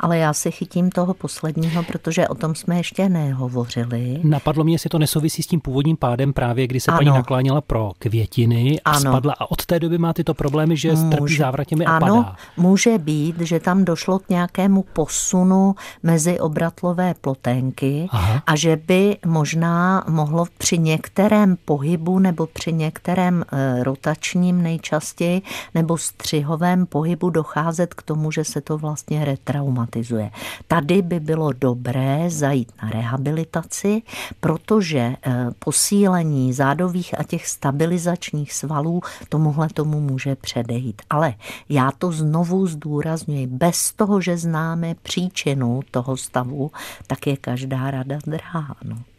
ale 0.01 0.19
já 0.19 0.33
si 0.33 0.51
chytím 0.51 0.91
toho 0.91 1.15
posledního, 1.15 1.83
protože 1.83 2.29
o 2.29 2.35
tom 2.35 2.55
jsme 2.55 2.77
ještě 2.77 3.09
nehovořili. 3.09 4.21
Napadlo 4.25 4.65
mě, 4.65 4.75
jestli 4.75 4.91
to 4.91 4.99
nesouvisí 4.99 5.43
s 5.43 5.47
tím 5.47 5.61
původním 5.61 5.97
pádem 5.97 6.33
právě, 6.33 6.67
kdy 6.67 6.81
se 6.81 6.91
ano. 6.91 6.99
paní 6.99 7.11
nakláněla 7.11 7.61
pro 7.61 7.93
květiny 7.99 8.81
a 8.85 8.91
ano. 8.91 9.01
spadla 9.01 9.35
a 9.39 9.51
od 9.51 9.67
té 9.67 9.81
doby 9.81 9.99
má 9.99 10.13
tyto 10.13 10.35
problémy, 10.35 10.77
že 10.77 10.93
může, 10.93 11.17
trpí 11.17 11.37
závratěmi 11.37 11.85
a 11.87 11.97
ano, 11.97 12.17
padá. 12.17 12.37
může 12.57 12.99
být, 12.99 13.41
že 13.41 13.61
tam 13.61 13.85
došlo 13.85 14.19
k 14.19 14.29
nějakému 14.29 14.85
posunu 14.93 15.75
mezi 16.03 16.41
obratlové 16.41 17.15
ploténky 17.21 18.09
Aha. 18.11 18.43
a 18.47 18.57
že 18.57 18.77
by 18.77 19.17
možná 19.27 19.82
mohlo 20.09 20.47
při 20.59 20.79
některém 20.79 21.57
pohybu 21.65 22.19
nebo 22.19 22.47
při 22.47 22.73
některém 22.73 23.45
e, 23.53 23.85
rotačním 23.85 24.63
nejčastěji 24.63 25.43
nebo 25.75 25.99
střihovém 25.99 26.87
pohybu 26.87 27.31
docházet 27.31 27.95
k 27.95 28.03
tomu, 28.03 28.31
že 28.31 28.45
se 28.45 28.61
to 28.61 28.79
vlastně 28.79 29.25
retraumatizuje. 29.25 30.31
Tady 30.69 31.03
by 31.03 31.21
bylo 31.21 31.53
dobré 31.53 32.31
zajít 32.31 32.73
na 32.83 32.91
rehabilitaci, 32.91 34.03
protože 34.41 34.99
e, 34.99 35.17
posílení 35.59 36.53
zádových 36.53 37.21
a 37.21 37.23
těch 37.23 37.47
stabilizačních 37.47 38.53
svalů 38.53 39.01
tomuhle 39.29 39.69
tomu 39.69 40.01
může 40.01 40.37
předejít. 40.37 41.03
Ale 41.11 41.35
já 41.69 41.91
to 41.99 42.13
znovu 42.13 42.67
zdůrazňuji, 42.67 43.47
bez 43.47 43.93
toho, 43.93 44.21
že 44.21 44.37
známe 44.37 44.95
příčinu 45.03 45.81
toho 45.91 46.17
stavu, 46.17 46.71
tak 47.07 47.27
je 47.27 47.37
každá 47.37 47.91
rada 47.91 48.19
drahá. 48.27 48.77
No. 48.85 49.12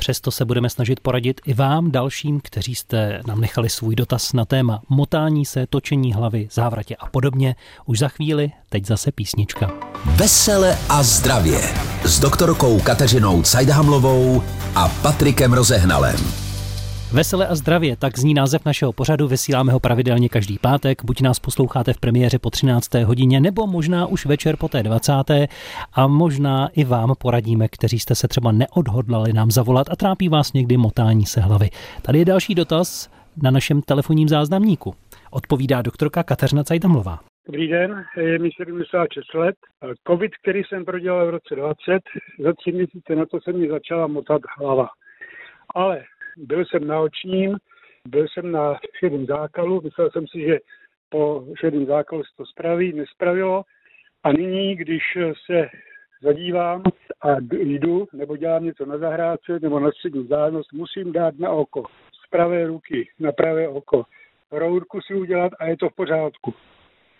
Přesto 0.00 0.30
se 0.30 0.44
budeme 0.44 0.70
snažit 0.70 1.00
poradit 1.00 1.40
i 1.46 1.54
vám 1.54 1.90
dalším, 1.90 2.40
kteří 2.44 2.74
jste 2.74 3.20
nám 3.26 3.40
nechali 3.40 3.70
svůj 3.70 3.96
dotaz 3.96 4.32
na 4.32 4.44
téma 4.44 4.82
motání 4.88 5.46
se, 5.46 5.66
točení 5.70 6.12
hlavy, 6.12 6.48
závratě 6.52 6.96
a 6.96 7.06
podobně. 7.06 7.56
Už 7.86 7.98
za 7.98 8.08
chvíli, 8.08 8.52
teď 8.68 8.86
zase 8.86 9.12
písnička. 9.12 9.70
Vesele 10.04 10.78
a 10.88 11.02
zdravě 11.02 11.60
s 12.04 12.20
doktorkou 12.20 12.80
Kateřinou 12.80 13.42
Cajdhamlovou 13.42 14.42
a 14.74 14.88
Patrikem 14.88 15.52
Rozehnalem. 15.52 16.49
Vesele 17.14 17.46
a 17.48 17.54
zdravě, 17.54 17.96
tak 17.96 18.18
zní 18.18 18.34
název 18.34 18.64
našeho 18.64 18.92
pořadu, 18.92 19.28
vysíláme 19.28 19.72
ho 19.72 19.80
pravidelně 19.80 20.28
každý 20.28 20.58
pátek, 20.58 21.04
buď 21.04 21.20
nás 21.20 21.38
posloucháte 21.38 21.92
v 21.92 22.00
premiéře 22.00 22.38
po 22.38 22.50
13. 22.50 22.94
hodině, 22.94 23.40
nebo 23.40 23.66
možná 23.66 24.06
už 24.06 24.26
večer 24.26 24.56
po 24.56 24.68
té 24.68 24.82
20. 24.82 25.12
a 25.94 26.06
možná 26.06 26.68
i 26.76 26.84
vám 26.84 27.14
poradíme, 27.18 27.68
kteří 27.68 27.98
jste 27.98 28.14
se 28.14 28.28
třeba 28.28 28.52
neodhodlali 28.52 29.32
nám 29.32 29.50
zavolat 29.50 29.86
a 29.90 29.96
trápí 29.96 30.28
vás 30.28 30.52
někdy 30.52 30.76
motání 30.76 31.26
se 31.26 31.40
hlavy. 31.40 31.68
Tady 32.02 32.18
je 32.18 32.24
další 32.24 32.54
dotaz 32.54 33.10
na 33.42 33.50
našem 33.50 33.82
telefonním 33.82 34.28
záznamníku. 34.28 34.94
Odpovídá 35.30 35.82
doktorka 35.82 36.22
Kateřina 36.22 36.64
Cajdamlová. 36.64 37.18
Dobrý 37.46 37.68
den, 37.68 38.04
je 38.16 38.38
mi 38.38 38.50
76 38.56 39.34
let. 39.34 39.56
Covid, 40.06 40.32
který 40.42 40.62
jsem 40.64 40.84
prodělal 40.84 41.26
v 41.26 41.30
roce 41.30 41.54
20, 41.56 42.02
za 42.44 42.52
tři 42.52 42.72
měsíce 42.72 43.14
na 43.16 43.26
to 43.26 43.38
se 43.40 43.52
mi 43.52 43.68
začala 43.68 44.06
motat 44.06 44.42
hlava. 44.58 44.88
Ale 45.74 46.04
byl 46.46 46.64
jsem 46.64 46.86
na 46.86 47.00
očním, 47.00 47.56
byl 48.08 48.26
jsem 48.28 48.52
na 48.52 48.78
šedém 48.98 49.26
zákalu, 49.26 49.80
myslel 49.84 50.10
jsem 50.10 50.26
si, 50.26 50.40
že 50.40 50.58
po 51.08 51.44
šedém 51.60 51.86
zákalu 51.86 52.24
se 52.24 52.30
to 52.36 52.46
spraví, 52.46 52.92
nespravilo. 52.92 53.62
A 54.24 54.32
nyní, 54.32 54.76
když 54.76 55.02
se 55.46 55.68
zadívám 56.22 56.82
a 57.22 57.36
jdu, 57.52 58.06
nebo 58.12 58.36
dělám 58.36 58.64
něco 58.64 58.86
na 58.86 58.98
zahrádce, 58.98 59.58
nebo 59.62 59.80
na 59.80 59.90
střední 59.90 60.22
vzdálenost, 60.22 60.72
musím 60.72 61.12
dát 61.12 61.38
na 61.38 61.50
oko, 61.50 61.82
z 62.26 62.30
pravé 62.30 62.66
ruky 62.66 63.08
na 63.18 63.32
pravé 63.32 63.68
oko. 63.68 64.04
Rourku 64.52 65.00
si 65.00 65.14
udělat 65.14 65.52
a 65.58 65.66
je 65.66 65.76
to 65.76 65.88
v 65.88 65.94
pořádku. 65.94 66.54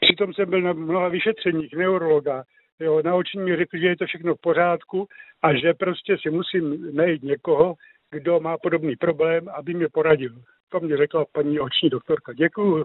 Přitom 0.01 0.35
jsem 0.35 0.51
byl 0.51 0.61
na 0.63 0.73
mnoha 0.73 1.09
vyšetřeních 1.09 1.75
neurologa, 1.77 2.45
jo, 2.81 3.03
na 3.05 3.15
oční 3.15 3.41
mi 3.41 3.57
řekl, 3.57 3.79
že 3.79 3.87
je 3.87 3.97
to 3.97 4.07
všechno 4.07 4.35
v 4.35 4.41
pořádku 4.41 5.09
a 5.43 5.55
že 5.55 5.75
prostě 5.75 6.17
si 6.19 6.31
musím 6.31 6.97
najít 6.97 7.23
někoho, 7.23 7.75
kdo 8.11 8.41
má 8.41 8.59
podobný 8.59 8.97
problém, 8.97 9.49
aby 9.59 9.75
mě 9.75 9.89
poradil. 9.93 10.35
To 10.69 10.81
mě 10.81 10.97
řekla 10.97 11.25
paní 11.33 11.61
oční 11.61 11.91
doktorka. 11.91 12.33
Děkuju. 12.33 12.85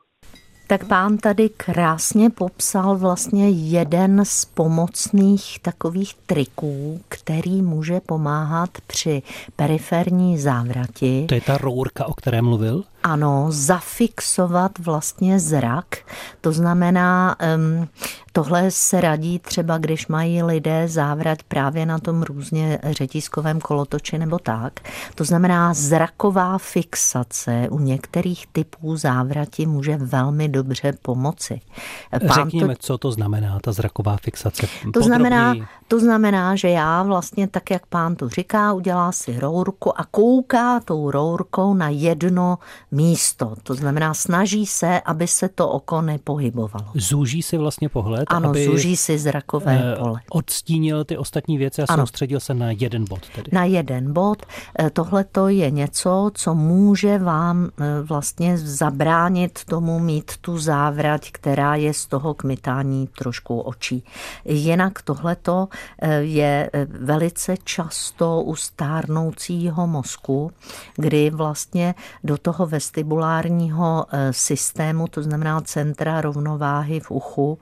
Tak 0.67 0.87
pán 0.87 1.17
tady 1.17 1.49
krásně 1.49 2.29
popsal 2.29 2.97
vlastně 2.97 3.49
jeden 3.49 4.25
z 4.25 4.45
pomocných 4.45 5.59
takových 5.61 6.13
triků, 6.13 7.01
který 7.09 7.61
může 7.61 7.99
pomáhat 7.99 8.69
při 8.87 9.21
periferní 9.55 10.37
závrati. 10.37 11.25
To 11.29 11.35
je 11.35 11.41
ta 11.41 11.57
rourka, 11.57 12.05
o 12.05 12.13
které 12.13 12.41
mluvil? 12.41 12.83
Ano, 13.07 13.47
zafixovat 13.49 14.79
vlastně 14.79 15.39
zrak. 15.39 15.85
To 16.41 16.51
znamená, 16.51 17.35
tohle 18.31 18.71
se 18.71 19.01
radí 19.01 19.39
třeba, 19.39 19.77
když 19.77 20.07
mají 20.07 20.43
lidé 20.43 20.87
závrať 20.87 21.43
právě 21.43 21.85
na 21.85 21.99
tom 21.99 22.23
různě 22.23 22.79
řetiskovém 22.83 23.61
kolotoči 23.61 24.17
nebo 24.17 24.39
tak. 24.39 24.79
To 25.15 25.23
znamená, 25.23 25.73
zraková 25.73 26.57
fixace 26.57 27.67
u 27.71 27.79
některých 27.79 28.47
typů 28.47 28.97
závrati 28.97 29.65
může 29.65 29.97
velmi 29.97 30.49
dobře 30.49 30.93
pomoci. 31.01 31.61
Pán 32.27 32.49
Řekněme, 32.49 32.75
to, 32.75 32.81
co 32.81 32.97
to 32.97 33.11
znamená, 33.11 33.59
ta 33.61 33.71
zraková 33.71 34.17
fixace. 34.17 34.67
To 34.93 35.01
znamená, 35.01 35.53
to 35.87 35.99
znamená, 35.99 36.55
že 36.55 36.69
já 36.69 37.03
vlastně 37.03 37.47
tak, 37.47 37.71
jak 37.71 37.85
pán 37.85 38.15
to 38.15 38.29
říká, 38.29 38.73
udělá 38.73 39.11
si 39.11 39.39
rourku 39.39 39.99
a 39.99 40.05
kouká 40.11 40.79
tou 40.79 41.11
rourkou 41.11 41.73
na 41.73 41.89
jedno 41.89 42.57
místo. 42.95 43.53
To 43.63 43.73
znamená, 43.73 44.13
snaží 44.13 44.65
se, 44.65 45.01
aby 45.01 45.27
se 45.27 45.49
to 45.49 45.69
oko 45.69 46.01
nepohybovalo. 46.01 46.85
Zúží 46.93 47.41
si 47.41 47.57
vlastně 47.57 47.89
pohled? 47.89 48.25
Ano, 48.27 48.49
aby 48.49 48.65
zúží 48.65 48.97
si 48.97 49.17
zrakové 49.17 49.93
eh, 49.93 49.95
pole. 49.95 50.21
Odstínil 50.29 51.03
ty 51.03 51.17
ostatní 51.17 51.57
věci 51.57 51.81
a 51.81 51.85
ano. 51.89 52.03
soustředil 52.03 52.39
se 52.39 52.53
na 52.53 52.71
jeden 52.71 53.05
bod. 53.05 53.19
Tedy. 53.35 53.49
Na 53.53 53.63
jeden 53.63 54.13
bod. 54.13 54.45
Eh, 54.79 54.89
Tohle 54.89 55.23
to 55.23 55.47
je 55.47 55.71
něco, 55.71 56.31
co 56.33 56.55
může 56.55 57.17
vám 57.17 57.69
eh, 57.79 58.01
vlastně 58.01 58.57
zabránit 58.57 59.65
tomu 59.65 59.99
mít 59.99 60.31
tu 60.41 60.57
závrať, 60.57 61.31
která 61.31 61.75
je 61.75 61.93
z 61.93 62.05
toho 62.05 62.33
kmitání 62.33 63.07
trošku 63.07 63.59
očí. 63.59 64.03
Jinak 64.45 65.01
tohleto 65.01 65.67
je 66.19 66.69
velice 66.87 67.55
často 67.63 68.41
u 68.41 68.55
stárnoucího 68.55 69.87
mozku, 69.87 70.51
kdy 70.95 71.29
vlastně 71.29 71.95
do 72.23 72.37
toho 72.37 72.65
vestibulárního 72.85 74.05
systému, 74.31 75.07
to 75.07 75.23
znamená 75.23 75.61
centra 75.61 76.21
rovnováhy 76.21 76.99
v 76.99 77.11
uchu, 77.11 77.59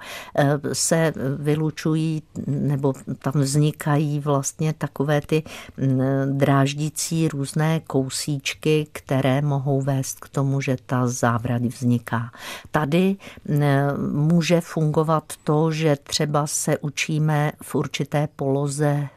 se 0.73 1.13
vylučují 1.37 2.23
nebo 2.47 2.93
tam 3.19 3.33
vznikají 3.35 4.19
vlastně 4.19 4.73
takové 4.73 5.21
ty 5.21 5.43
dráždící 6.25 7.27
různé 7.27 7.79
kousíčky, 7.79 8.87
které 8.91 9.41
mohou 9.41 9.81
vést 9.81 10.19
k 10.19 10.29
tomu, 10.29 10.61
že 10.61 10.77
ta 10.85 11.07
závrať 11.07 11.61
vzniká. 11.61 12.31
Tady 12.71 13.15
může 14.11 14.61
fungovat 14.61 15.23
to, 15.43 15.71
že 15.71 15.95
třeba 16.03 16.47
se 16.47 16.77
učíme 16.77 17.51
v 17.63 17.75
určité 17.75 18.27
poloze 18.35 18.87
e, 18.87 19.09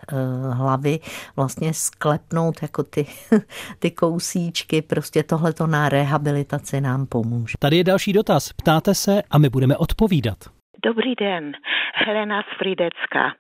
hlavy 0.53 1.01
vlastně 1.37 1.75
sklepnout 1.75 2.63
jako 2.63 2.83
ty, 2.83 3.07
ty 3.79 3.91
kousíčky. 3.91 4.83
Prostě 4.83 5.23
tohleto 5.23 5.67
na 5.67 5.89
rehabilitaci 5.97 6.81
nám 6.81 7.07
pomůže. 7.07 7.55
Tady 7.59 7.77
je 7.77 7.85
další 7.85 8.13
dotaz. 8.13 8.53
Ptáte 8.53 8.95
se 8.95 9.23
a 9.31 9.39
my 9.39 9.49
budeme 9.49 9.77
odpovídat. 9.77 10.39
Dobrý 10.85 11.15
den, 11.15 11.53
Helena 11.97 12.43
Sfridecká. 12.43 13.35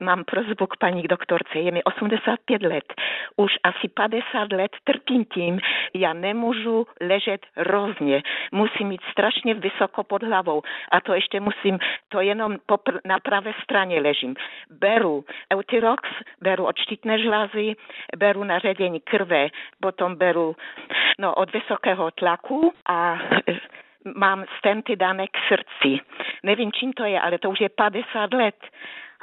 Mám 0.00 0.24
prozbu 0.24 0.66
k 0.66 0.76
paní 0.76 1.02
doktorce, 1.02 1.58
je 1.58 1.72
mi 1.72 1.84
85 1.84 2.62
let. 2.62 2.94
Už 3.36 3.52
asi 3.62 3.88
50 3.88 4.52
let 4.52 4.70
trpím 4.84 5.24
tím, 5.24 5.60
já 5.94 6.12
nemůžu 6.12 6.86
ležet 7.00 7.46
rovně. 7.56 8.22
Musím 8.52 8.88
mít 8.88 9.00
strašně 9.12 9.54
vysoko 9.54 10.04
pod 10.04 10.22
hlavou. 10.22 10.62
A 10.92 11.00
to 11.00 11.14
ještě 11.14 11.40
musím, 11.40 11.78
to 12.08 12.20
jenom 12.20 12.56
popr- 12.68 13.00
na 13.04 13.18
pravé 13.20 13.52
straně 13.62 14.00
ležím. 14.00 14.34
Beru 14.70 15.24
Eutirox, 15.52 16.08
beru 16.40 16.66
odštítné 16.66 17.18
žlázy, 17.18 17.74
beru 18.16 18.44
na 18.44 18.58
ředění 18.58 19.00
krve, 19.00 19.48
potom 19.80 20.16
beru 20.16 20.56
no, 21.18 21.34
od 21.34 21.52
vysokého 21.52 22.10
tlaku 22.10 22.72
a 22.88 23.18
mám 24.16 24.44
stenty 24.58 24.96
dané 24.96 25.26
k 25.26 25.36
srdci. 25.48 26.00
Nevím, 26.42 26.72
čím 26.72 26.92
to 26.92 27.04
je, 27.04 27.20
ale 27.20 27.38
to 27.38 27.50
už 27.50 27.60
je 27.60 27.68
50 27.68 28.34
let. 28.34 28.56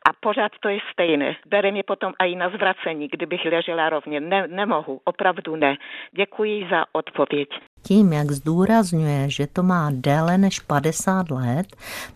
A 0.10 0.14
pořád 0.20 0.52
to 0.60 0.70
je 0.70 0.80
stejné. 0.92 1.36
Bere 1.46 1.72
mě 1.72 1.84
potom 1.84 2.14
i 2.20 2.36
na 2.36 2.50
zvracení, 2.50 3.08
kdybych 3.08 3.46
ležela 3.46 3.90
rovně. 3.90 4.20
Ne, 4.20 4.48
nemohu, 4.48 5.02
opravdu 5.04 5.56
ne. 5.56 5.78
Děkuji 6.12 6.68
za 6.70 6.86
odpověď. 6.92 7.50
Tím, 7.88 8.14
jak 8.14 8.32
zdůrazňuje, 8.32 9.30
že 9.30 9.48
to 9.48 9.64
má 9.64 9.92
déle 9.94 10.38
než 10.38 10.60
50 10.60 11.32
let, 11.32 11.68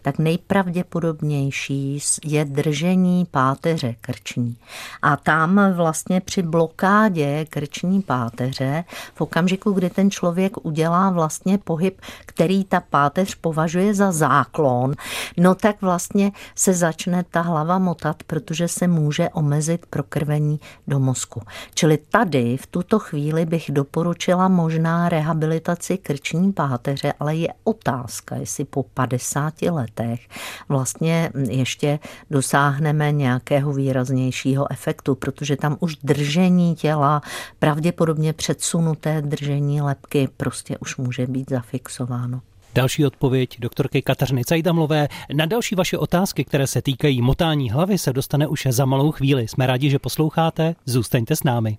tak 0.01 0.19
nejpravděpodobnější 0.19 1.99
je 2.23 2.45
držení 2.45 3.27
páteře 3.31 3.95
krční. 4.01 4.57
A 5.01 5.17
tam 5.17 5.73
vlastně 5.73 6.21
při 6.21 6.41
blokádě 6.41 7.45
krční 7.49 8.01
páteře, 8.01 8.83
v 9.15 9.21
okamžiku, 9.21 9.71
kdy 9.71 9.89
ten 9.89 10.11
člověk 10.11 10.65
udělá 10.65 11.09
vlastně 11.09 11.57
pohyb, 11.57 12.01
který 12.25 12.63
ta 12.63 12.81
páteř 12.89 13.35
považuje 13.35 13.93
za 13.93 14.11
záklon, 14.11 14.93
no 15.37 15.55
tak 15.55 15.81
vlastně 15.81 16.31
se 16.55 16.73
začne 16.73 17.23
ta 17.23 17.41
hlava 17.41 17.79
motat, 17.79 18.23
protože 18.23 18.67
se 18.67 18.87
může 18.87 19.29
omezit 19.29 19.85
prokrvení 19.85 20.59
do 20.87 20.99
mozku. 20.99 21.41
Čili 21.73 21.97
tady 22.09 22.57
v 22.57 22.67
tuto 22.67 22.99
chvíli 22.99 23.45
bych 23.45 23.71
doporučila 23.71 24.47
možná 24.47 25.09
rehabilitaci 25.09 25.58
krční 26.01 26.53
páteře, 26.53 27.13
ale 27.19 27.35
je 27.35 27.47
otázka, 27.63 28.35
jestli 28.35 28.65
po 28.65 28.83
50 28.83 29.61
letech 29.61 30.27
vlastně 30.69 31.31
ještě 31.49 31.99
dosáhneme 32.31 33.11
nějakého 33.11 33.73
výraznějšího 33.73 34.71
efektu, 34.71 35.15
protože 35.15 35.55
tam 35.55 35.77
už 35.79 35.95
držení 35.95 36.75
těla, 36.75 37.21
pravděpodobně 37.59 38.33
předsunuté 38.33 39.21
držení 39.21 39.81
lepky 39.81 40.29
prostě 40.37 40.77
už 40.77 40.97
může 40.97 41.27
být 41.27 41.49
zafixováno. 41.49 42.41
Další 42.75 43.05
odpověď 43.05 43.59
doktorky 43.59 44.01
Kateřiny 44.01 44.45
Cajdamlové. 44.45 45.07
Na 45.33 45.45
další 45.45 45.75
vaše 45.75 45.97
otázky, 45.97 46.45
které 46.45 46.67
se 46.67 46.81
týkají 46.81 47.21
motání 47.21 47.69
hlavy, 47.69 47.97
se 47.97 48.13
dostane 48.13 48.47
už 48.47 48.67
za 48.69 48.85
malou 48.85 49.11
chvíli. 49.11 49.47
Jsme 49.47 49.67
rádi, 49.67 49.89
že 49.89 49.99
posloucháte. 49.99 50.75
Zůstaňte 50.85 51.35
s 51.35 51.43
námi. 51.43 51.77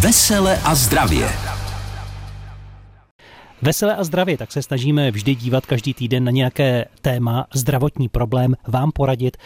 Vesele 0.00 0.60
a 0.64 0.74
zdravě. 0.74 1.55
Vesele 3.62 3.96
a 3.96 4.04
zdravě, 4.04 4.38
tak 4.38 4.52
se 4.52 4.62
snažíme 4.62 5.10
vždy 5.10 5.34
dívat 5.34 5.66
každý 5.66 5.94
týden 5.94 6.24
na 6.24 6.30
nějaké 6.30 6.84
téma, 7.02 7.46
zdravotní 7.54 8.08
problém, 8.08 8.54
vám 8.68 8.92
poradit 8.92 9.36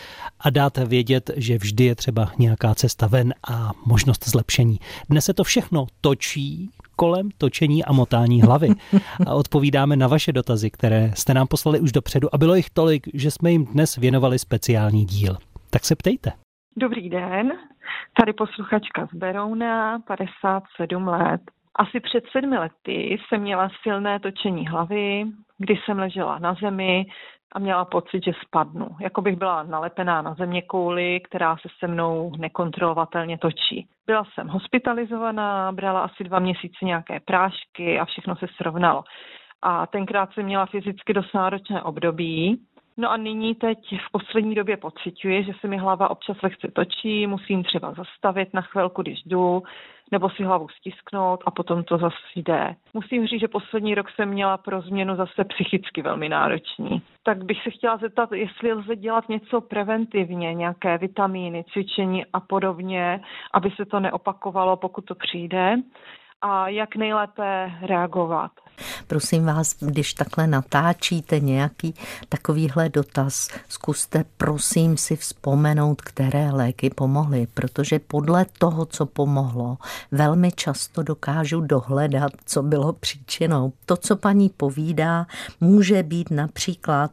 a 0.40 0.50
dát 0.50 0.78
vědět, 0.78 1.30
že 1.36 1.58
vždy 1.58 1.84
je 1.84 1.94
třeba 1.94 2.32
nějaká 2.38 2.74
cesta 2.74 3.06
ven 3.06 3.34
a 3.50 3.70
možnost 3.86 4.28
zlepšení. 4.28 4.78
Dnes 5.10 5.24
se 5.24 5.34
to 5.34 5.44
všechno 5.44 5.86
točí 6.00 6.70
kolem 6.96 7.28
točení 7.38 7.84
a 7.84 7.92
motání 7.92 8.42
hlavy. 8.42 8.68
A 9.26 9.34
odpovídáme 9.34 9.96
na 9.96 10.06
vaše 10.06 10.32
dotazy, 10.32 10.70
které 10.70 11.12
jste 11.14 11.34
nám 11.34 11.46
poslali 11.46 11.80
už 11.80 11.92
dopředu 11.92 12.34
a 12.34 12.38
bylo 12.38 12.54
jich 12.54 12.70
tolik, 12.70 13.08
že 13.14 13.30
jsme 13.30 13.52
jim 13.52 13.64
dnes 13.64 13.96
věnovali 13.96 14.38
speciální 14.38 15.04
díl. 15.04 15.36
Tak 15.70 15.84
se 15.84 15.96
ptejte. 15.96 16.32
Dobrý 16.76 17.10
den, 17.10 17.52
tady 18.18 18.32
posluchačka 18.32 19.08
z 19.12 19.16
Berouna, 19.16 19.98
57 19.98 21.08
let. 21.08 21.40
Asi 21.80 22.00
před 22.00 22.24
sedmi 22.32 22.58
lety 22.58 23.18
jsem 23.28 23.40
měla 23.40 23.68
silné 23.82 24.20
točení 24.20 24.66
hlavy, 24.66 25.24
kdy 25.58 25.76
jsem 25.76 25.98
ležela 25.98 26.38
na 26.38 26.54
zemi 26.54 27.06
a 27.52 27.58
měla 27.58 27.84
pocit, 27.84 28.24
že 28.24 28.32
spadnu. 28.46 28.88
Jako 29.00 29.22
bych 29.22 29.36
byla 29.36 29.62
nalepená 29.62 30.22
na 30.22 30.34
země 30.34 30.62
kouli, 30.62 31.20
která 31.20 31.56
se 31.56 31.68
se 31.78 31.86
mnou 31.86 32.32
nekontrolovatelně 32.38 33.38
točí. 33.38 33.88
Byla 34.06 34.24
jsem 34.24 34.48
hospitalizovaná, 34.48 35.72
brala 35.72 36.00
asi 36.00 36.24
dva 36.24 36.38
měsíce 36.38 36.84
nějaké 36.84 37.20
prášky 37.20 38.00
a 38.00 38.04
všechno 38.04 38.36
se 38.36 38.46
srovnalo. 38.56 39.04
A 39.62 39.86
tenkrát 39.86 40.32
jsem 40.32 40.44
měla 40.44 40.66
fyzicky 40.66 41.12
dost 41.12 41.34
náročné 41.34 41.82
období, 41.82 42.60
No 42.96 43.10
a 43.10 43.16
nyní 43.16 43.54
teď 43.54 43.78
v 44.08 44.12
poslední 44.12 44.54
době 44.54 44.76
pociťuji, 44.76 45.44
že 45.44 45.52
se 45.60 45.68
mi 45.68 45.78
hlava 45.78 46.10
občas 46.10 46.42
lehce 46.42 46.68
točí, 46.72 47.26
musím 47.26 47.64
třeba 47.64 47.94
zastavit 47.94 48.54
na 48.54 48.60
chvilku, 48.60 49.02
když 49.02 49.22
jdu, 49.26 49.62
nebo 50.12 50.30
si 50.30 50.44
hlavu 50.44 50.68
stisknout 50.68 51.40
a 51.46 51.50
potom 51.50 51.84
to 51.84 51.98
zase 51.98 52.16
jde. 52.36 52.76
Musím 52.94 53.26
říct, 53.26 53.40
že 53.40 53.48
poslední 53.48 53.94
rok 53.94 54.10
jsem 54.10 54.28
měla 54.28 54.56
pro 54.56 54.80
změnu 54.80 55.16
zase 55.16 55.44
psychicky 55.44 56.02
velmi 56.02 56.28
náročný. 56.28 57.02
Tak 57.22 57.44
bych 57.44 57.62
se 57.62 57.70
chtěla 57.70 57.96
zeptat, 57.96 58.32
jestli 58.32 58.72
lze 58.72 58.96
dělat 58.96 59.28
něco 59.28 59.60
preventivně, 59.60 60.54
nějaké 60.54 60.98
vitamíny, 60.98 61.64
cvičení 61.72 62.26
a 62.32 62.40
podobně, 62.40 63.20
aby 63.52 63.70
se 63.70 63.84
to 63.86 64.00
neopakovalo, 64.00 64.76
pokud 64.76 65.04
to 65.04 65.14
přijde 65.14 65.76
a 66.42 66.68
jak 66.68 66.96
nejlépe 66.96 67.72
reagovat. 67.82 68.50
Prosím 69.06 69.44
vás, 69.44 69.74
když 69.80 70.14
takhle 70.14 70.46
natáčíte 70.46 71.40
nějaký 71.40 71.94
takovýhle 72.28 72.88
dotaz, 72.88 73.48
zkuste 73.68 74.24
prosím 74.36 74.96
si 74.96 75.16
vzpomenout, 75.16 76.02
které 76.02 76.50
léky 76.50 76.90
pomohly, 76.90 77.46
protože 77.54 77.98
podle 77.98 78.46
toho, 78.58 78.86
co 78.86 79.06
pomohlo, 79.06 79.78
velmi 80.12 80.52
často 80.52 81.02
dokážu 81.02 81.60
dohledat, 81.60 82.32
co 82.44 82.62
bylo 82.62 82.92
příčinou. 82.92 83.72
To, 83.86 83.96
co 83.96 84.16
paní 84.16 84.48
povídá, 84.48 85.26
může 85.60 86.02
být 86.02 86.30
například 86.30 87.10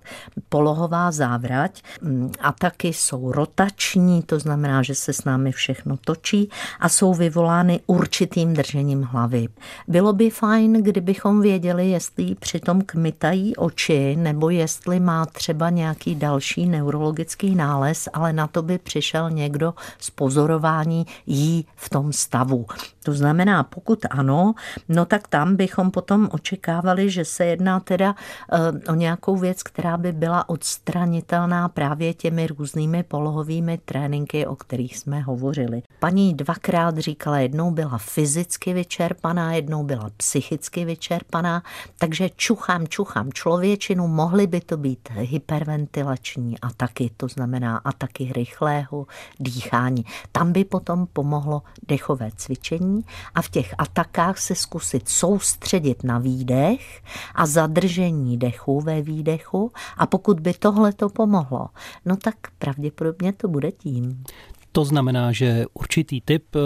polohová 0.49 1.12
závrať 1.12 1.84
mm, 2.01 2.32
a 2.41 2.51
taky 2.51 2.88
jsou 2.88 3.32
rotační, 3.32 4.21
to 4.21 4.39
znamená, 4.39 4.84
že 4.84 4.95
se 4.95 5.13
s 5.13 5.23
námi 5.23 5.51
všechno 5.51 5.97
točí 5.97 6.49
a 6.80 6.89
jsou 6.89 7.13
vyvolány 7.13 7.80
určitým 7.88 8.53
držením 8.53 9.03
hlavy. 9.03 9.47
Bylo 9.88 10.13
by 10.13 10.30
fajn, 10.30 10.73
kdybychom 10.84 11.41
věděli, 11.41 11.57
jestli 11.86 12.36
přitom 12.36 12.82
kmitají 12.82 13.56
oči, 13.56 14.15
nebo 14.15 14.50
jestli 14.50 15.00
má 15.00 15.26
třeba 15.26 15.70
nějaký 15.70 16.15
další 16.15 16.65
neurologický 16.65 17.56
nález, 17.56 18.10
ale 18.13 18.34
na 18.34 18.48
to 18.48 18.62
by 18.62 18.78
přišel 18.78 19.32
někdo 19.32 19.74
z 20.00 20.10
pozorování 20.10 21.06
jí 21.26 21.65
v 21.76 21.89
tom 21.89 22.13
stavu. 22.13 22.65
To 23.08 23.13
znamená, 23.13 23.63
pokud 23.63 24.06
ano, 24.10 24.54
no 24.89 25.06
tak 25.06 25.28
tam 25.28 25.56
bychom 25.56 25.91
potom 25.91 26.30
očekávali, 26.32 27.10
že 27.10 27.26
se 27.26 27.46
jedná 27.46 27.80
teda 27.80 28.15
eh, 28.52 28.91
o 28.91 28.96
nějakou 28.96 29.38
věc, 29.38 29.63
která 29.63 29.98
by 29.98 30.12
byla 30.12 30.50
odstranitelná 30.50 31.70
právě 31.70 32.13
těmi 32.13 32.48
různými 32.48 33.04
polohovými 33.04 33.78
tréninky, 33.78 34.46
o 34.46 34.56
kterých 34.56 34.98
jsme 34.98 35.22
hovořili. 35.22 35.82
Paní 36.00 36.34
dvakrát 36.34 36.98
říkala, 36.98 37.39
jednou 37.39 37.72
byla 37.72 37.98
fyzicky 37.98 38.74
vyčerpaná, 38.74 39.54
jednou 39.54 39.84
byla 39.84 40.10
psychicky 40.17 40.86
vyčerpaná, 40.86 41.63
takže 41.98 42.30
čuchám, 42.36 42.88
čuchám 42.88 43.34
člověčinu, 43.34 44.08
mohly 44.08 44.48
by 44.48 44.62
to 44.62 44.78
být 44.78 45.10
hyperventilační 45.13 46.60
ataky, 46.60 47.12
to 47.17 47.28
znamená 47.28 47.78
ataky 47.78 48.32
rychlého 48.36 49.08
dýchání. 49.39 50.06
Tam 50.32 50.52
by 50.52 50.65
potom 50.65 51.08
pomohlo 51.13 51.62
dechové 51.88 52.30
cvičení 52.36 52.96
a 53.36 53.41
v 53.41 53.49
těch 53.49 53.75
atakách 53.77 54.38
se 54.38 54.55
zkusit 54.55 55.10
soustředit 55.10 56.03
na 56.03 56.17
výdech 56.17 57.01
a 57.36 57.45
zadržení 57.45 58.38
dechu 58.38 58.81
ve 58.81 59.01
výdechu 59.01 59.71
a 59.97 60.05
pokud 60.05 60.39
by 60.39 60.53
tohle 60.53 60.93
to 60.93 61.10
pomohlo, 61.10 61.67
no 62.05 62.17
tak 62.17 62.36
pravděpodobně 62.60 63.33
to 63.33 63.47
bude 63.47 63.71
tím. 63.71 64.23
To 64.71 64.86
znamená, 64.86 65.31
že 65.31 65.65
určitý 65.73 66.21
typ 66.21 66.55
eh, 66.55 66.60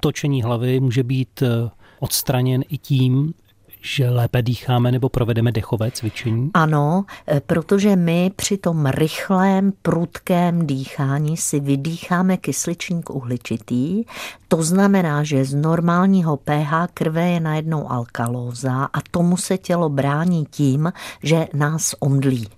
točení 0.00 0.42
hlavy 0.42 0.80
může 0.80 1.02
být 1.02 1.42
eh, 1.42 1.70
odstraněn 2.00 2.64
i 2.68 2.78
tím, 2.78 3.34
že 3.82 4.10
lépe 4.10 4.42
dýcháme 4.42 4.92
nebo 4.92 5.08
provedeme 5.08 5.52
dechové 5.52 5.90
cvičení? 5.90 6.50
Ano, 6.54 7.04
eh, 7.28 7.40
protože 7.40 7.96
my 7.96 8.30
při 8.36 8.58
tom 8.58 8.86
rychlém, 8.86 9.72
prudkém 9.82 10.66
dýchání 10.66 11.36
si 11.36 11.60
vydýcháme 11.60 12.36
kysličník 12.36 13.10
uhličitý. 13.10 14.04
To 14.48 14.62
znamená, 14.62 15.22
že 15.22 15.44
z 15.44 15.54
normálního 15.54 16.36
pH 16.36 16.86
krve 16.94 17.28
je 17.28 17.40
najednou 17.40 17.90
alkalóza 17.90 18.84
a 18.92 19.00
tomu 19.10 19.36
se 19.36 19.58
tělo 19.58 19.88
brání 19.88 20.44
tím, 20.44 20.92
že 21.22 21.46
nás 21.54 21.94
omdlí. 22.00 22.48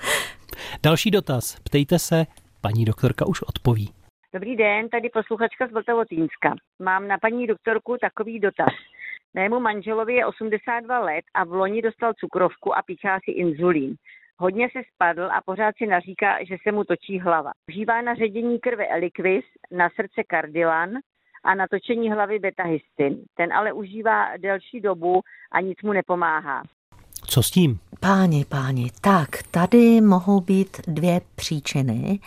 Další 0.82 1.10
dotaz. 1.10 1.56
Ptejte 1.64 1.98
se, 1.98 2.26
paní 2.60 2.84
doktorka 2.84 3.26
už 3.26 3.42
odpoví. 3.42 3.90
Dobrý 4.34 4.56
den, 4.56 4.88
tady 4.88 5.08
posluchačka 5.10 5.66
z 5.66 5.72
Vltavotýnska. 5.72 6.54
Mám 6.82 7.08
na 7.08 7.18
paní 7.18 7.46
doktorku 7.46 7.96
takový 8.00 8.40
dotaz. 8.40 8.74
Mému 9.34 9.60
manželovi 9.60 10.14
je 10.14 10.26
82 10.26 10.98
let 10.98 11.24
a 11.34 11.44
v 11.44 11.52
loni 11.52 11.82
dostal 11.82 12.12
cukrovku 12.14 12.76
a 12.76 12.82
píchá 12.82 13.20
si 13.24 13.30
inzulín. 13.30 13.94
Hodně 14.38 14.68
se 14.72 14.82
spadl 14.94 15.22
a 15.22 15.40
pořád 15.46 15.76
si 15.76 15.86
naříká, 15.86 16.44
že 16.44 16.56
se 16.62 16.72
mu 16.72 16.84
točí 16.84 17.20
hlava. 17.20 17.52
Užívá 17.68 18.02
na 18.02 18.14
ředění 18.14 18.58
krve 18.58 18.86
Eliquis, 18.86 19.44
na 19.70 19.88
srdce 19.90 20.22
Cardilan 20.30 20.90
a 21.44 21.54
na 21.54 21.66
točení 21.68 22.10
hlavy 22.10 22.38
betahystin. 22.38 23.24
Ten 23.36 23.52
ale 23.52 23.72
užívá 23.72 24.36
delší 24.36 24.80
dobu 24.80 25.20
a 25.52 25.60
nic 25.60 25.82
mu 25.82 25.92
nepomáhá. 25.92 26.62
Co 27.26 27.42
s 27.42 27.50
tím? 27.50 27.78
Páni, 28.00 28.44
páni, 28.44 28.90
tak 29.00 29.42
tady 29.50 30.00
mohou 30.00 30.40
být 30.40 30.80
dvě 30.86 31.20
příčiny 31.34 32.20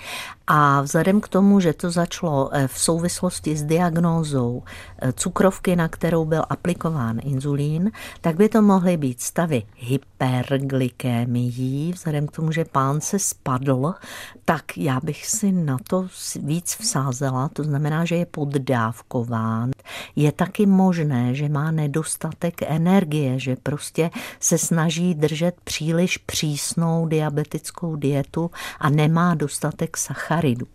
a 0.47 0.81
vzhledem 0.81 1.21
k 1.21 1.27
tomu, 1.27 1.60
že 1.60 1.73
to 1.73 1.91
začalo 1.91 2.49
eh, 2.51 2.67
v 2.67 2.79
souvislosti 2.79 3.55
s 3.55 3.63
diagnózou 3.63 4.63
eh, 4.99 5.13
cukrovky, 5.13 5.75
na 5.75 5.88
kterou 5.88 6.25
byl 6.25 6.43
aplikován 6.49 7.19
inzulín, 7.23 7.91
tak 8.21 8.36
by 8.36 8.49
to 8.49 8.62
mohly 8.62 8.97
být 8.97 9.21
stavy 9.21 9.63
hyperglykémií. 9.75 11.93
Vzhledem 11.93 12.27
k 12.27 12.31
tomu, 12.31 12.51
že 12.51 12.65
pán 12.65 13.01
se 13.01 13.19
spadl, 13.19 13.93
tak 14.45 14.77
já 14.77 14.99
bych 15.03 15.27
si 15.27 15.51
na 15.51 15.77
to 15.89 16.07
víc 16.39 16.77
vsázela. 16.79 17.49
To 17.53 17.63
znamená, 17.63 18.05
že 18.05 18.15
je 18.15 18.25
poddávkován. 18.25 19.71
Je 20.15 20.31
taky 20.31 20.65
možné, 20.65 21.36
že 21.36 21.49
má 21.49 21.71
nedostatek 21.71 22.62
energie, 22.62 23.39
že 23.39 23.55
prostě 23.55 24.10
se 24.39 24.57
snaží 24.57 24.87
držet 25.13 25.56
příliš 25.63 26.17
přísnou 26.17 27.08
diabetickou 27.08 27.95
dietu 27.95 28.52
a 28.80 28.89
nemá 28.89 29.36
dostatek 29.36 29.97
sacharidu. 29.97 30.67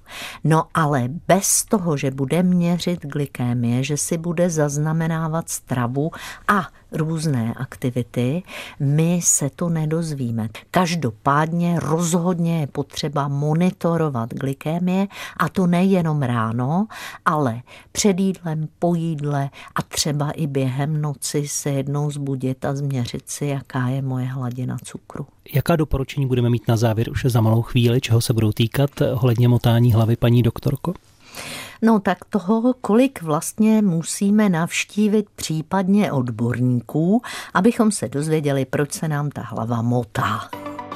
No 0.44 0.64
ale 0.75 1.09
bez 1.29 1.64
toho, 1.64 1.96
že 1.96 2.11
bude 2.11 2.42
měřit 2.42 3.07
glykémie, 3.07 3.85
že 3.85 3.96
si 3.96 4.18
bude 4.18 4.51
zaznamenávat 4.51 5.48
stravu 5.48 6.11
a 6.48 6.68
různé 6.92 7.55
aktivity, 7.57 8.42
my 8.81 9.20
se 9.22 9.50
to 9.57 9.68
nedozvíme. 9.68 10.48
Každopádně 10.70 11.81
rozhodně 11.81 12.61
je 12.61 12.66
potřeba 12.66 13.28
monitorovat 13.28 14.35
glykémie 14.35 15.07
a 15.37 15.48
to 15.48 15.66
nejenom 15.66 16.22
ráno, 16.22 16.87
ale 17.24 17.62
před 17.92 18.20
jídlem, 18.20 18.68
po 18.78 18.94
jídle 18.94 19.50
a 19.74 19.83
třeba 19.83 20.31
i 20.31 20.46
během 20.46 21.02
noci 21.02 21.48
se 21.48 21.70
jednou 21.70 22.11
zbudit 22.11 22.64
a 22.64 22.74
změřit 22.74 23.22
si, 23.31 23.46
jaká 23.46 23.88
je 23.88 24.02
moje 24.02 24.26
hladina 24.26 24.76
cukru. 24.85 25.26
Jaká 25.55 25.76
doporučení 25.76 26.26
budeme 26.26 26.50
mít 26.50 26.68
na 26.68 26.76
závěr 26.76 27.11
už 27.11 27.24
za 27.28 27.40
malou 27.40 27.62
chvíli, 27.62 28.00
čeho 28.00 28.20
se 28.20 28.33
budou 28.33 28.52
týkat 28.52 28.90
ohledně 29.12 29.48
motání 29.48 29.92
hlavy 29.92 30.16
paní 30.16 30.42
doktorko? 30.42 30.94
No 31.85 32.01
tak 32.01 32.25
toho, 32.25 32.75
kolik 32.81 33.23
vlastně 33.23 33.83
musíme 33.83 34.49
navštívit 34.49 35.27
případně 35.37 36.12
odborníků, 36.12 37.23
abychom 37.55 37.92
se 37.92 38.09
dozvěděli, 38.09 38.64
proč 38.64 38.92
se 38.92 39.09
nám 39.09 39.31
ta 39.31 39.42
hlava 39.42 39.83
motá. 39.83 40.40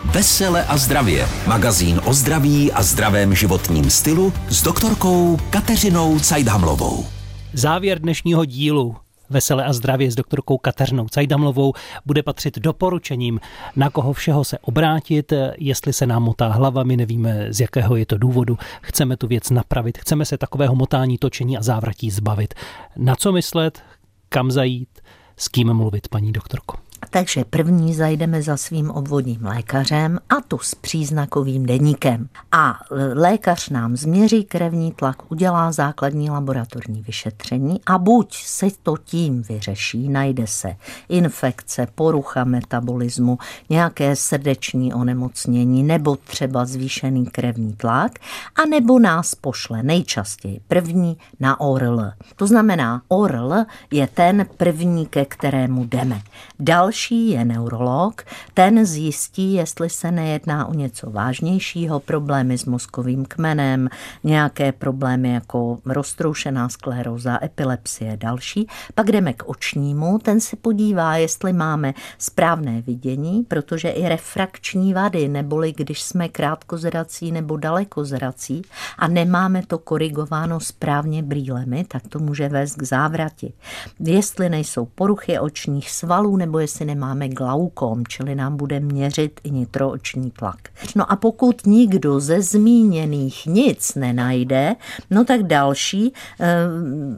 Vesele 0.05 0.65
a 0.65 0.77
zdravě. 0.77 1.29
Magazín 1.47 2.01
o 2.05 2.15
zdraví 2.15 2.73
a 2.73 2.83
zdravém 2.83 3.35
životním 3.35 3.91
stylu 3.91 4.33
s 4.49 4.63
doktorkou 4.63 5.39
Kateřinou 5.51 6.19
Cajdhamlovou. 6.19 7.07
Závěr 7.53 7.99
dnešního 7.99 8.45
dílu 8.45 8.97
Vesele 9.31 9.65
a 9.65 9.73
zdravě 9.73 10.11
s 10.11 10.15
doktorkou 10.15 10.59
Kateřinou 10.59 11.09
Cajdamlovou 11.09 11.73
bude 12.07 12.23
patřit 12.23 12.59
doporučením, 12.59 13.41
na 13.77 13.91
koho 13.91 14.13
všeho 14.13 14.45
se 14.45 14.59
obrátit, 14.59 15.33
jestli 15.59 15.93
se 15.93 16.07
nám 16.07 16.23
motá 16.23 16.49
hlava, 16.49 16.83
my 16.83 16.97
nevíme, 16.97 17.47
z 17.53 17.61
jakého 17.61 17.97
je 17.97 18.07
to 18.07 18.19
důvodu, 18.19 18.59
chceme 18.83 19.17
tu 19.17 19.27
věc 19.27 19.51
napravit, 19.51 19.99
chceme 19.99 20.25
se 20.25 20.39
takového 20.39 20.75
motání, 20.75 21.19
točení 21.19 21.59
a 21.59 21.63
závratí 21.63 22.11
zbavit. 22.11 22.55
Na 22.97 23.17
co 23.17 23.33
myslet, 23.33 23.83
kam 24.29 24.51
zajít, 24.51 25.01
s 25.37 25.49
kým 25.49 25.75
mluvit, 25.75 26.09
paní 26.09 26.33
doktorko? 26.33 26.86
Takže 27.17 27.45
první 27.45 27.95
zajdeme 27.95 28.43
za 28.43 28.57
svým 28.57 28.91
obvodním 28.91 29.45
lékařem 29.45 30.19
a 30.29 30.35
to 30.49 30.59
s 30.59 30.75
příznakovým 30.75 31.67
deníkem. 31.67 32.29
A 32.53 32.81
lékař 33.15 33.69
nám 33.69 33.97
změří 33.97 34.45
krevní 34.45 34.93
tlak, 34.93 35.33
udělá 35.33 35.73
základní 35.73 36.31
laboratorní 36.31 37.03
vyšetření 37.03 37.81
a 37.87 37.99
buď 37.99 38.37
se 38.37 38.67
to 38.83 38.97
tím 38.97 39.43
vyřeší, 39.43 40.09
najde 40.09 40.47
se 40.47 40.77
infekce, 41.09 41.87
porucha 41.95 42.45
metabolismu, 42.45 43.39
nějaké 43.71 44.17
srdeční 44.17 44.95
onemocnění 44.95 45.83
nebo 45.83 46.17
třeba 46.17 46.65
zvýšený 46.65 47.27
krevní 47.27 47.73
tlak, 47.73 48.13
a 48.57 48.65
nebo 48.65 48.99
nás 48.99 49.35
pošle 49.35 49.83
nejčastěji 49.83 50.61
první 50.69 51.17
na 51.41 51.61
ORL. 51.61 52.11
To 52.37 52.47
znamená, 52.47 53.03
ORL 53.09 53.55
je 53.91 54.07
ten 54.07 54.47
první, 54.57 55.07
ke 55.07 55.25
kterému 55.25 55.85
jdeme. 55.85 56.23
Další 56.59 57.06
Další 57.07 57.31
je 57.31 57.45
neurolog, 57.45 58.23
ten 58.55 58.87
zjistí, 58.87 59.55
jestli 59.55 59.91
se 59.91 60.11
nejedná 60.11 60.67
o 60.67 60.75
něco 60.75 61.11
vážnějšího, 61.11 62.01
problémy 62.01 62.59
s 62.59 62.65
mozkovým 62.65 63.25
kmenem, 63.25 63.89
nějaké 64.25 64.73
problémy 64.73 65.33
jako 65.33 65.79
roztroušená 65.85 66.69
skleróza, 66.69 67.39
epilepsie, 67.45 68.17
další. 68.17 68.67
Pak 68.95 69.07
jdeme 69.07 69.33
k 69.33 69.49
očnímu, 69.49 70.19
ten 70.19 70.41
se 70.41 70.57
podívá, 70.57 71.17
jestli 71.17 71.53
máme 71.53 71.95
správné 72.19 72.83
vidění, 72.83 73.45
protože 73.45 73.89
i 73.89 74.09
refrakční 74.09 74.95
vady, 74.95 75.29
neboli 75.29 75.73
když 75.73 76.03
jsme 76.03 76.29
krátkozrací 76.29 77.33
nebo 77.33 77.57
dalekozrací 77.57 78.63
a 78.99 79.09
nemáme 79.09 79.63
to 79.67 79.79
korigováno 79.79 80.61
správně 80.61 81.23
brýlemi, 81.23 81.85
tak 81.89 82.09
to 82.09 82.19
může 82.19 82.49
vést 82.49 82.75
k 82.75 82.83
závrati. 82.83 83.53
Jestli 84.01 84.49
nejsou 84.49 84.85
poruchy 84.85 85.39
očních 85.39 85.91
svalů 85.91 86.37
nebo 86.37 86.59
jestli 86.59 86.86
nemáme 86.87 87.29
glaukom, 87.29 88.07
čili 88.07 88.35
nám 88.35 88.57
bude 88.57 88.81
měřit 88.81 89.41
i 89.45 89.51
nitrooční 89.51 90.31
tlak. 90.31 90.69
No 90.97 91.13
a 91.13 91.17
pokud 91.17 91.67
nikdo 91.67 92.21
ze 92.21 92.43
zmíněných 92.43 93.47
nic 93.47 93.95
nenajde, 93.95 94.77
no 95.11 95.25
tak 95.25 95.43
další, 95.43 96.13
eh, 96.41 96.47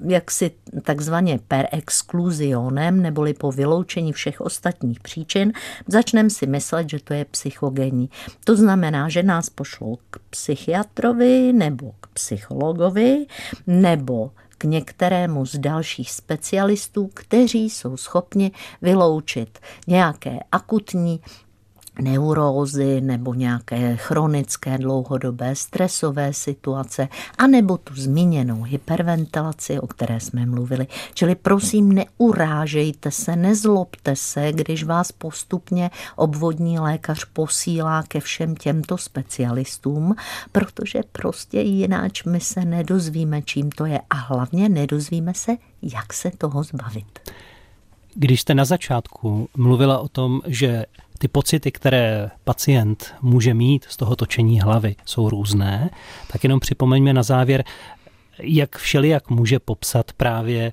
jak 0.07 0.31
si 0.31 0.51
takzvaně 0.83 1.39
per 1.49 1.69
exclusionem, 1.73 3.03
neboli 3.03 3.35
po 3.35 3.53
vyloučení 3.53 4.13
všech 4.13 4.41
ostatních 4.41 5.01
příčin, 5.01 5.53
začneme 5.87 6.31
si 6.31 6.47
myslet, 6.47 6.91
že 6.91 6.99
to 7.05 7.15
je 7.15 7.25
psychogenní. 7.25 8.11
To 8.45 8.57
znamená, 8.57 9.09
že 9.09 9.23
nás 9.23 9.51
pošlou 9.51 9.99
k 10.11 10.19
psychiatrovi 10.31 11.53
nebo 11.53 11.93
k 12.01 12.07
psychologovi 12.07 13.27
nebo 13.67 14.31
k 14.59 14.65
některému 14.65 15.47
z 15.47 15.59
dalších 15.59 16.11
specialistů, 16.11 17.11
kteří 17.15 17.71
jsou 17.71 17.97
schopni 17.97 18.53
vyloučit 18.83 19.59
nějaké 19.87 20.39
akutní 20.53 21.21
neurózy 22.01 23.01
nebo 23.01 23.35
nějaké 23.35 23.97
chronické 23.97 24.79
dlouhodobé 24.79 25.55
stresové 25.55 26.33
situace, 26.33 27.09
anebo 27.39 27.77
tu 27.77 27.95
zmíněnou 27.95 28.63
hyperventilaci, 28.63 29.81
o 29.81 29.87
které 29.87 30.21
jsme 30.21 30.47
mluvili. 30.47 30.87
Čili 31.15 31.35
prosím, 31.35 31.89
neurážejte 31.89 33.11
se, 33.11 33.37
nezlobte 33.37 34.17
se, 34.17 34.53
když 34.53 34.85
vás 34.85 35.13
postupně 35.13 35.91
obvodní 36.17 36.79
lékař 36.79 37.25
posílá 37.25 38.03
ke 38.03 38.21
všem 38.21 38.57
těmto 38.57 38.99
specialistům, 38.99 40.15
protože 40.53 41.01
prostě 41.13 41.61
jináč 41.61 42.25
my 42.25 42.41
se 42.41 42.65
nedozvíme, 42.65 43.43
čím 43.43 43.71
to 43.71 43.87
je 43.87 44.01
a 44.11 44.15
hlavně 44.15 44.69
nedozvíme 44.69 45.35
se, 45.35 45.57
jak 45.83 46.13
se 46.13 46.31
toho 46.39 46.63
zbavit. 46.63 47.21
Když 48.15 48.41
jste 48.41 48.55
na 48.55 48.65
začátku 48.65 49.49
mluvila 49.57 49.99
o 49.99 50.09
tom, 50.09 50.41
že 50.47 50.85
ty 51.19 51.29
pocity, 51.29 51.73
které 51.73 52.31
pacient 52.45 53.15
může 53.23 53.55
mít 53.55 53.87
z 53.89 53.97
toho 53.97 54.17
točení 54.17 54.61
hlavy, 54.61 54.97
jsou 55.05 55.29
různé, 55.29 55.91
tak 56.33 56.45
jenom 56.45 56.61
připomeňme 56.61 57.13
na 57.13 57.23
závěr, 57.23 57.65
jak 58.39 58.77
všelijak 58.77 59.31
může 59.31 59.59
popsat 59.59 60.13
právě 60.13 60.73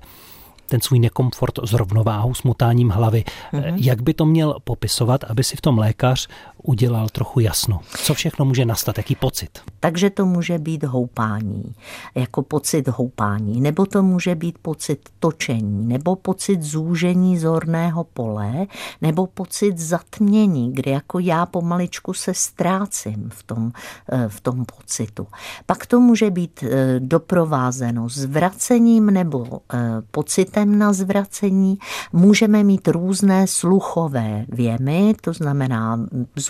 ten 0.68 0.80
svůj 0.80 0.98
nekomfort 0.98 1.58
s 1.62 1.72
rovnováhou, 1.72 2.34
s 2.34 2.42
motáním 2.42 2.90
hlavy. 2.90 3.24
Mm-hmm. 3.52 3.74
Jak 3.76 4.02
by 4.02 4.14
to 4.14 4.26
měl 4.26 4.56
popisovat, 4.64 5.24
aby 5.24 5.44
si 5.44 5.56
v 5.56 5.60
tom 5.60 5.78
lékař 5.78 6.28
udělal 6.66 7.08
trochu 7.08 7.40
jasno? 7.40 7.80
Co 8.04 8.14
všechno 8.14 8.44
může 8.44 8.64
nastat, 8.64 8.98
jaký 8.98 9.14
pocit? 9.14 9.58
Takže 9.80 10.10
to 10.10 10.26
může 10.26 10.58
být 10.58 10.84
houpání, 10.84 11.74
jako 12.14 12.42
pocit 12.42 12.88
houpání, 12.88 13.60
nebo 13.60 13.86
to 13.86 14.02
může 14.02 14.34
být 14.34 14.58
pocit 14.58 15.08
točení, 15.20 15.86
nebo 15.86 16.16
pocit 16.16 16.62
zúžení 16.62 17.38
zorného 17.38 18.04
pole, 18.04 18.66
nebo 19.02 19.26
pocit 19.26 19.78
zatmění, 19.78 20.72
kdy 20.72 20.90
jako 20.90 21.18
já 21.18 21.46
pomaličku 21.46 22.12
se 22.12 22.34
ztrácím 22.34 23.30
v 23.34 23.42
tom, 23.42 23.72
eh, 24.12 24.28
v 24.28 24.40
tom 24.40 24.64
pocitu. 24.64 25.26
Pak 25.66 25.86
to 25.86 26.00
může 26.00 26.30
být 26.30 26.62
eh, 26.62 27.00
doprovázeno 27.00 28.08
zvracením 28.08 29.06
nebo 29.06 29.46
eh, 29.72 29.78
pocitem 30.10 30.78
na 30.78 30.92
zvracení. 30.92 31.78
Můžeme 32.12 32.64
mít 32.64 32.88
různé 32.88 33.46
sluchové 33.46 34.44
věmy, 34.48 35.14
to 35.20 35.32
znamená 35.32 35.98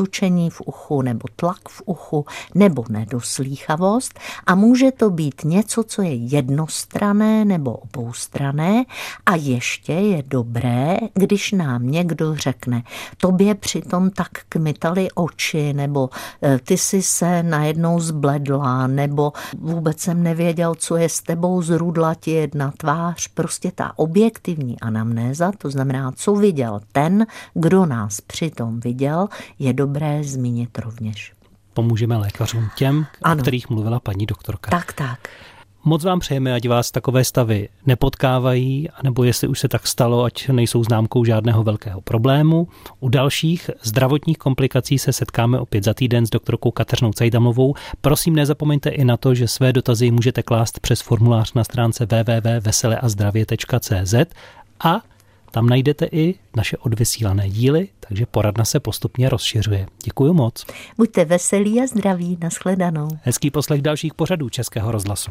škřučení 0.06 0.50
v 0.50 0.60
uchu 0.60 1.02
nebo 1.02 1.28
tlak 1.36 1.68
v 1.68 1.82
uchu 1.86 2.24
nebo 2.54 2.84
nedoslýchavost 2.88 4.18
a 4.46 4.54
může 4.54 4.92
to 4.92 5.10
být 5.10 5.44
něco, 5.44 5.82
co 5.82 6.02
je 6.02 6.14
jednostrané 6.14 7.44
nebo 7.44 7.72
oboustrané 7.72 8.84
a 9.26 9.34
ještě 9.34 9.92
je 9.92 10.22
dobré, 10.26 10.96
když 11.14 11.52
nám 11.52 11.86
někdo 11.86 12.36
řekne, 12.36 12.82
tobě 13.16 13.54
přitom 13.54 14.10
tak 14.10 14.28
kmitaly 14.48 15.08
oči 15.14 15.72
nebo 15.72 16.10
e, 16.42 16.58
ty 16.58 16.78
si 16.78 17.02
se 17.02 17.42
najednou 17.42 18.00
zbledla 18.00 18.86
nebo 18.86 19.32
vůbec 19.58 20.00
jsem 20.00 20.22
nevěděl, 20.22 20.74
co 20.74 20.96
je 20.96 21.08
s 21.08 21.22
tebou 21.22 21.62
zrudla 21.62 22.14
ti 22.14 22.30
jedna 22.30 22.72
tvář, 22.76 23.28
prostě 23.28 23.72
ta 23.74 23.92
objektivní 23.96 24.80
anamnéza, 24.80 25.52
to 25.58 25.70
znamená, 25.70 26.12
co 26.16 26.34
viděl 26.34 26.80
ten, 26.92 27.26
kdo 27.54 27.86
nás 27.86 28.20
přitom 28.20 28.80
viděl, 28.80 29.28
je 29.58 29.72
dobré 29.72 29.95
zmínit 30.22 30.78
rovněž. 30.78 31.32
Pomůžeme 31.74 32.16
lékařům 32.16 32.68
těm, 32.76 33.06
ano. 33.22 33.38
o 33.38 33.42
kterých 33.42 33.70
mluvila 33.70 34.00
paní 34.00 34.26
doktorka. 34.26 34.70
Tak, 34.70 34.92
tak. 34.92 35.28
Moc 35.88 36.04
vám 36.04 36.20
přejeme, 36.20 36.54
ať 36.54 36.68
vás 36.68 36.90
takové 36.90 37.24
stavy 37.24 37.68
nepotkávají, 37.86 38.88
nebo 39.02 39.24
jestli 39.24 39.48
už 39.48 39.60
se 39.60 39.68
tak 39.68 39.86
stalo, 39.86 40.24
ať 40.24 40.48
nejsou 40.48 40.84
známkou 40.84 41.24
žádného 41.24 41.62
velkého 41.62 42.00
problému. 42.00 42.68
U 43.00 43.08
dalších 43.08 43.70
zdravotních 43.82 44.38
komplikací 44.38 44.98
se 44.98 45.12
setkáme 45.12 45.58
opět 45.58 45.84
za 45.84 45.94
týden 45.94 46.26
s 46.26 46.30
doktorkou 46.30 46.70
Kateřinou 46.70 47.12
Cajdamovou. 47.12 47.74
Prosím, 48.00 48.34
nezapomeňte 48.34 48.90
i 48.90 49.04
na 49.04 49.16
to, 49.16 49.34
že 49.34 49.48
své 49.48 49.72
dotazy 49.72 50.10
můžete 50.10 50.42
klást 50.42 50.80
přes 50.80 51.00
formulář 51.00 51.52
na 51.52 51.64
stránce 51.64 52.06
www.veseleazdravě.cz 52.06 54.14
a 54.84 55.00
tam 55.56 55.66
najdete 55.66 56.06
i 56.12 56.34
naše 56.56 56.76
odvysílané 56.76 57.50
díly, 57.50 57.88
takže 58.08 58.26
poradna 58.26 58.64
se 58.64 58.80
postupně 58.80 59.28
rozšiřuje. 59.28 59.86
Děkuji 60.04 60.32
moc. 60.32 60.64
Buďte 60.98 61.24
veselí 61.24 61.80
a 61.80 61.86
zdraví, 61.86 62.38
nashledanou. 62.40 63.08
Hezký 63.22 63.50
poslech 63.50 63.82
dalších 63.82 64.14
pořadů 64.14 64.48
Českého 64.48 64.92
rozhlasu. 64.92 65.30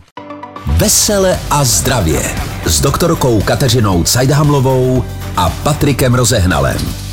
Vesele 0.77 1.39
a 1.51 1.63
zdravě 1.63 2.21
s 2.65 2.81
doktorkou 2.81 3.41
Kateřinou 3.41 4.03
Cajdhamlovou 4.03 5.03
a 5.37 5.49
Patrikem 5.49 6.13
Rozehnalem. 6.13 7.04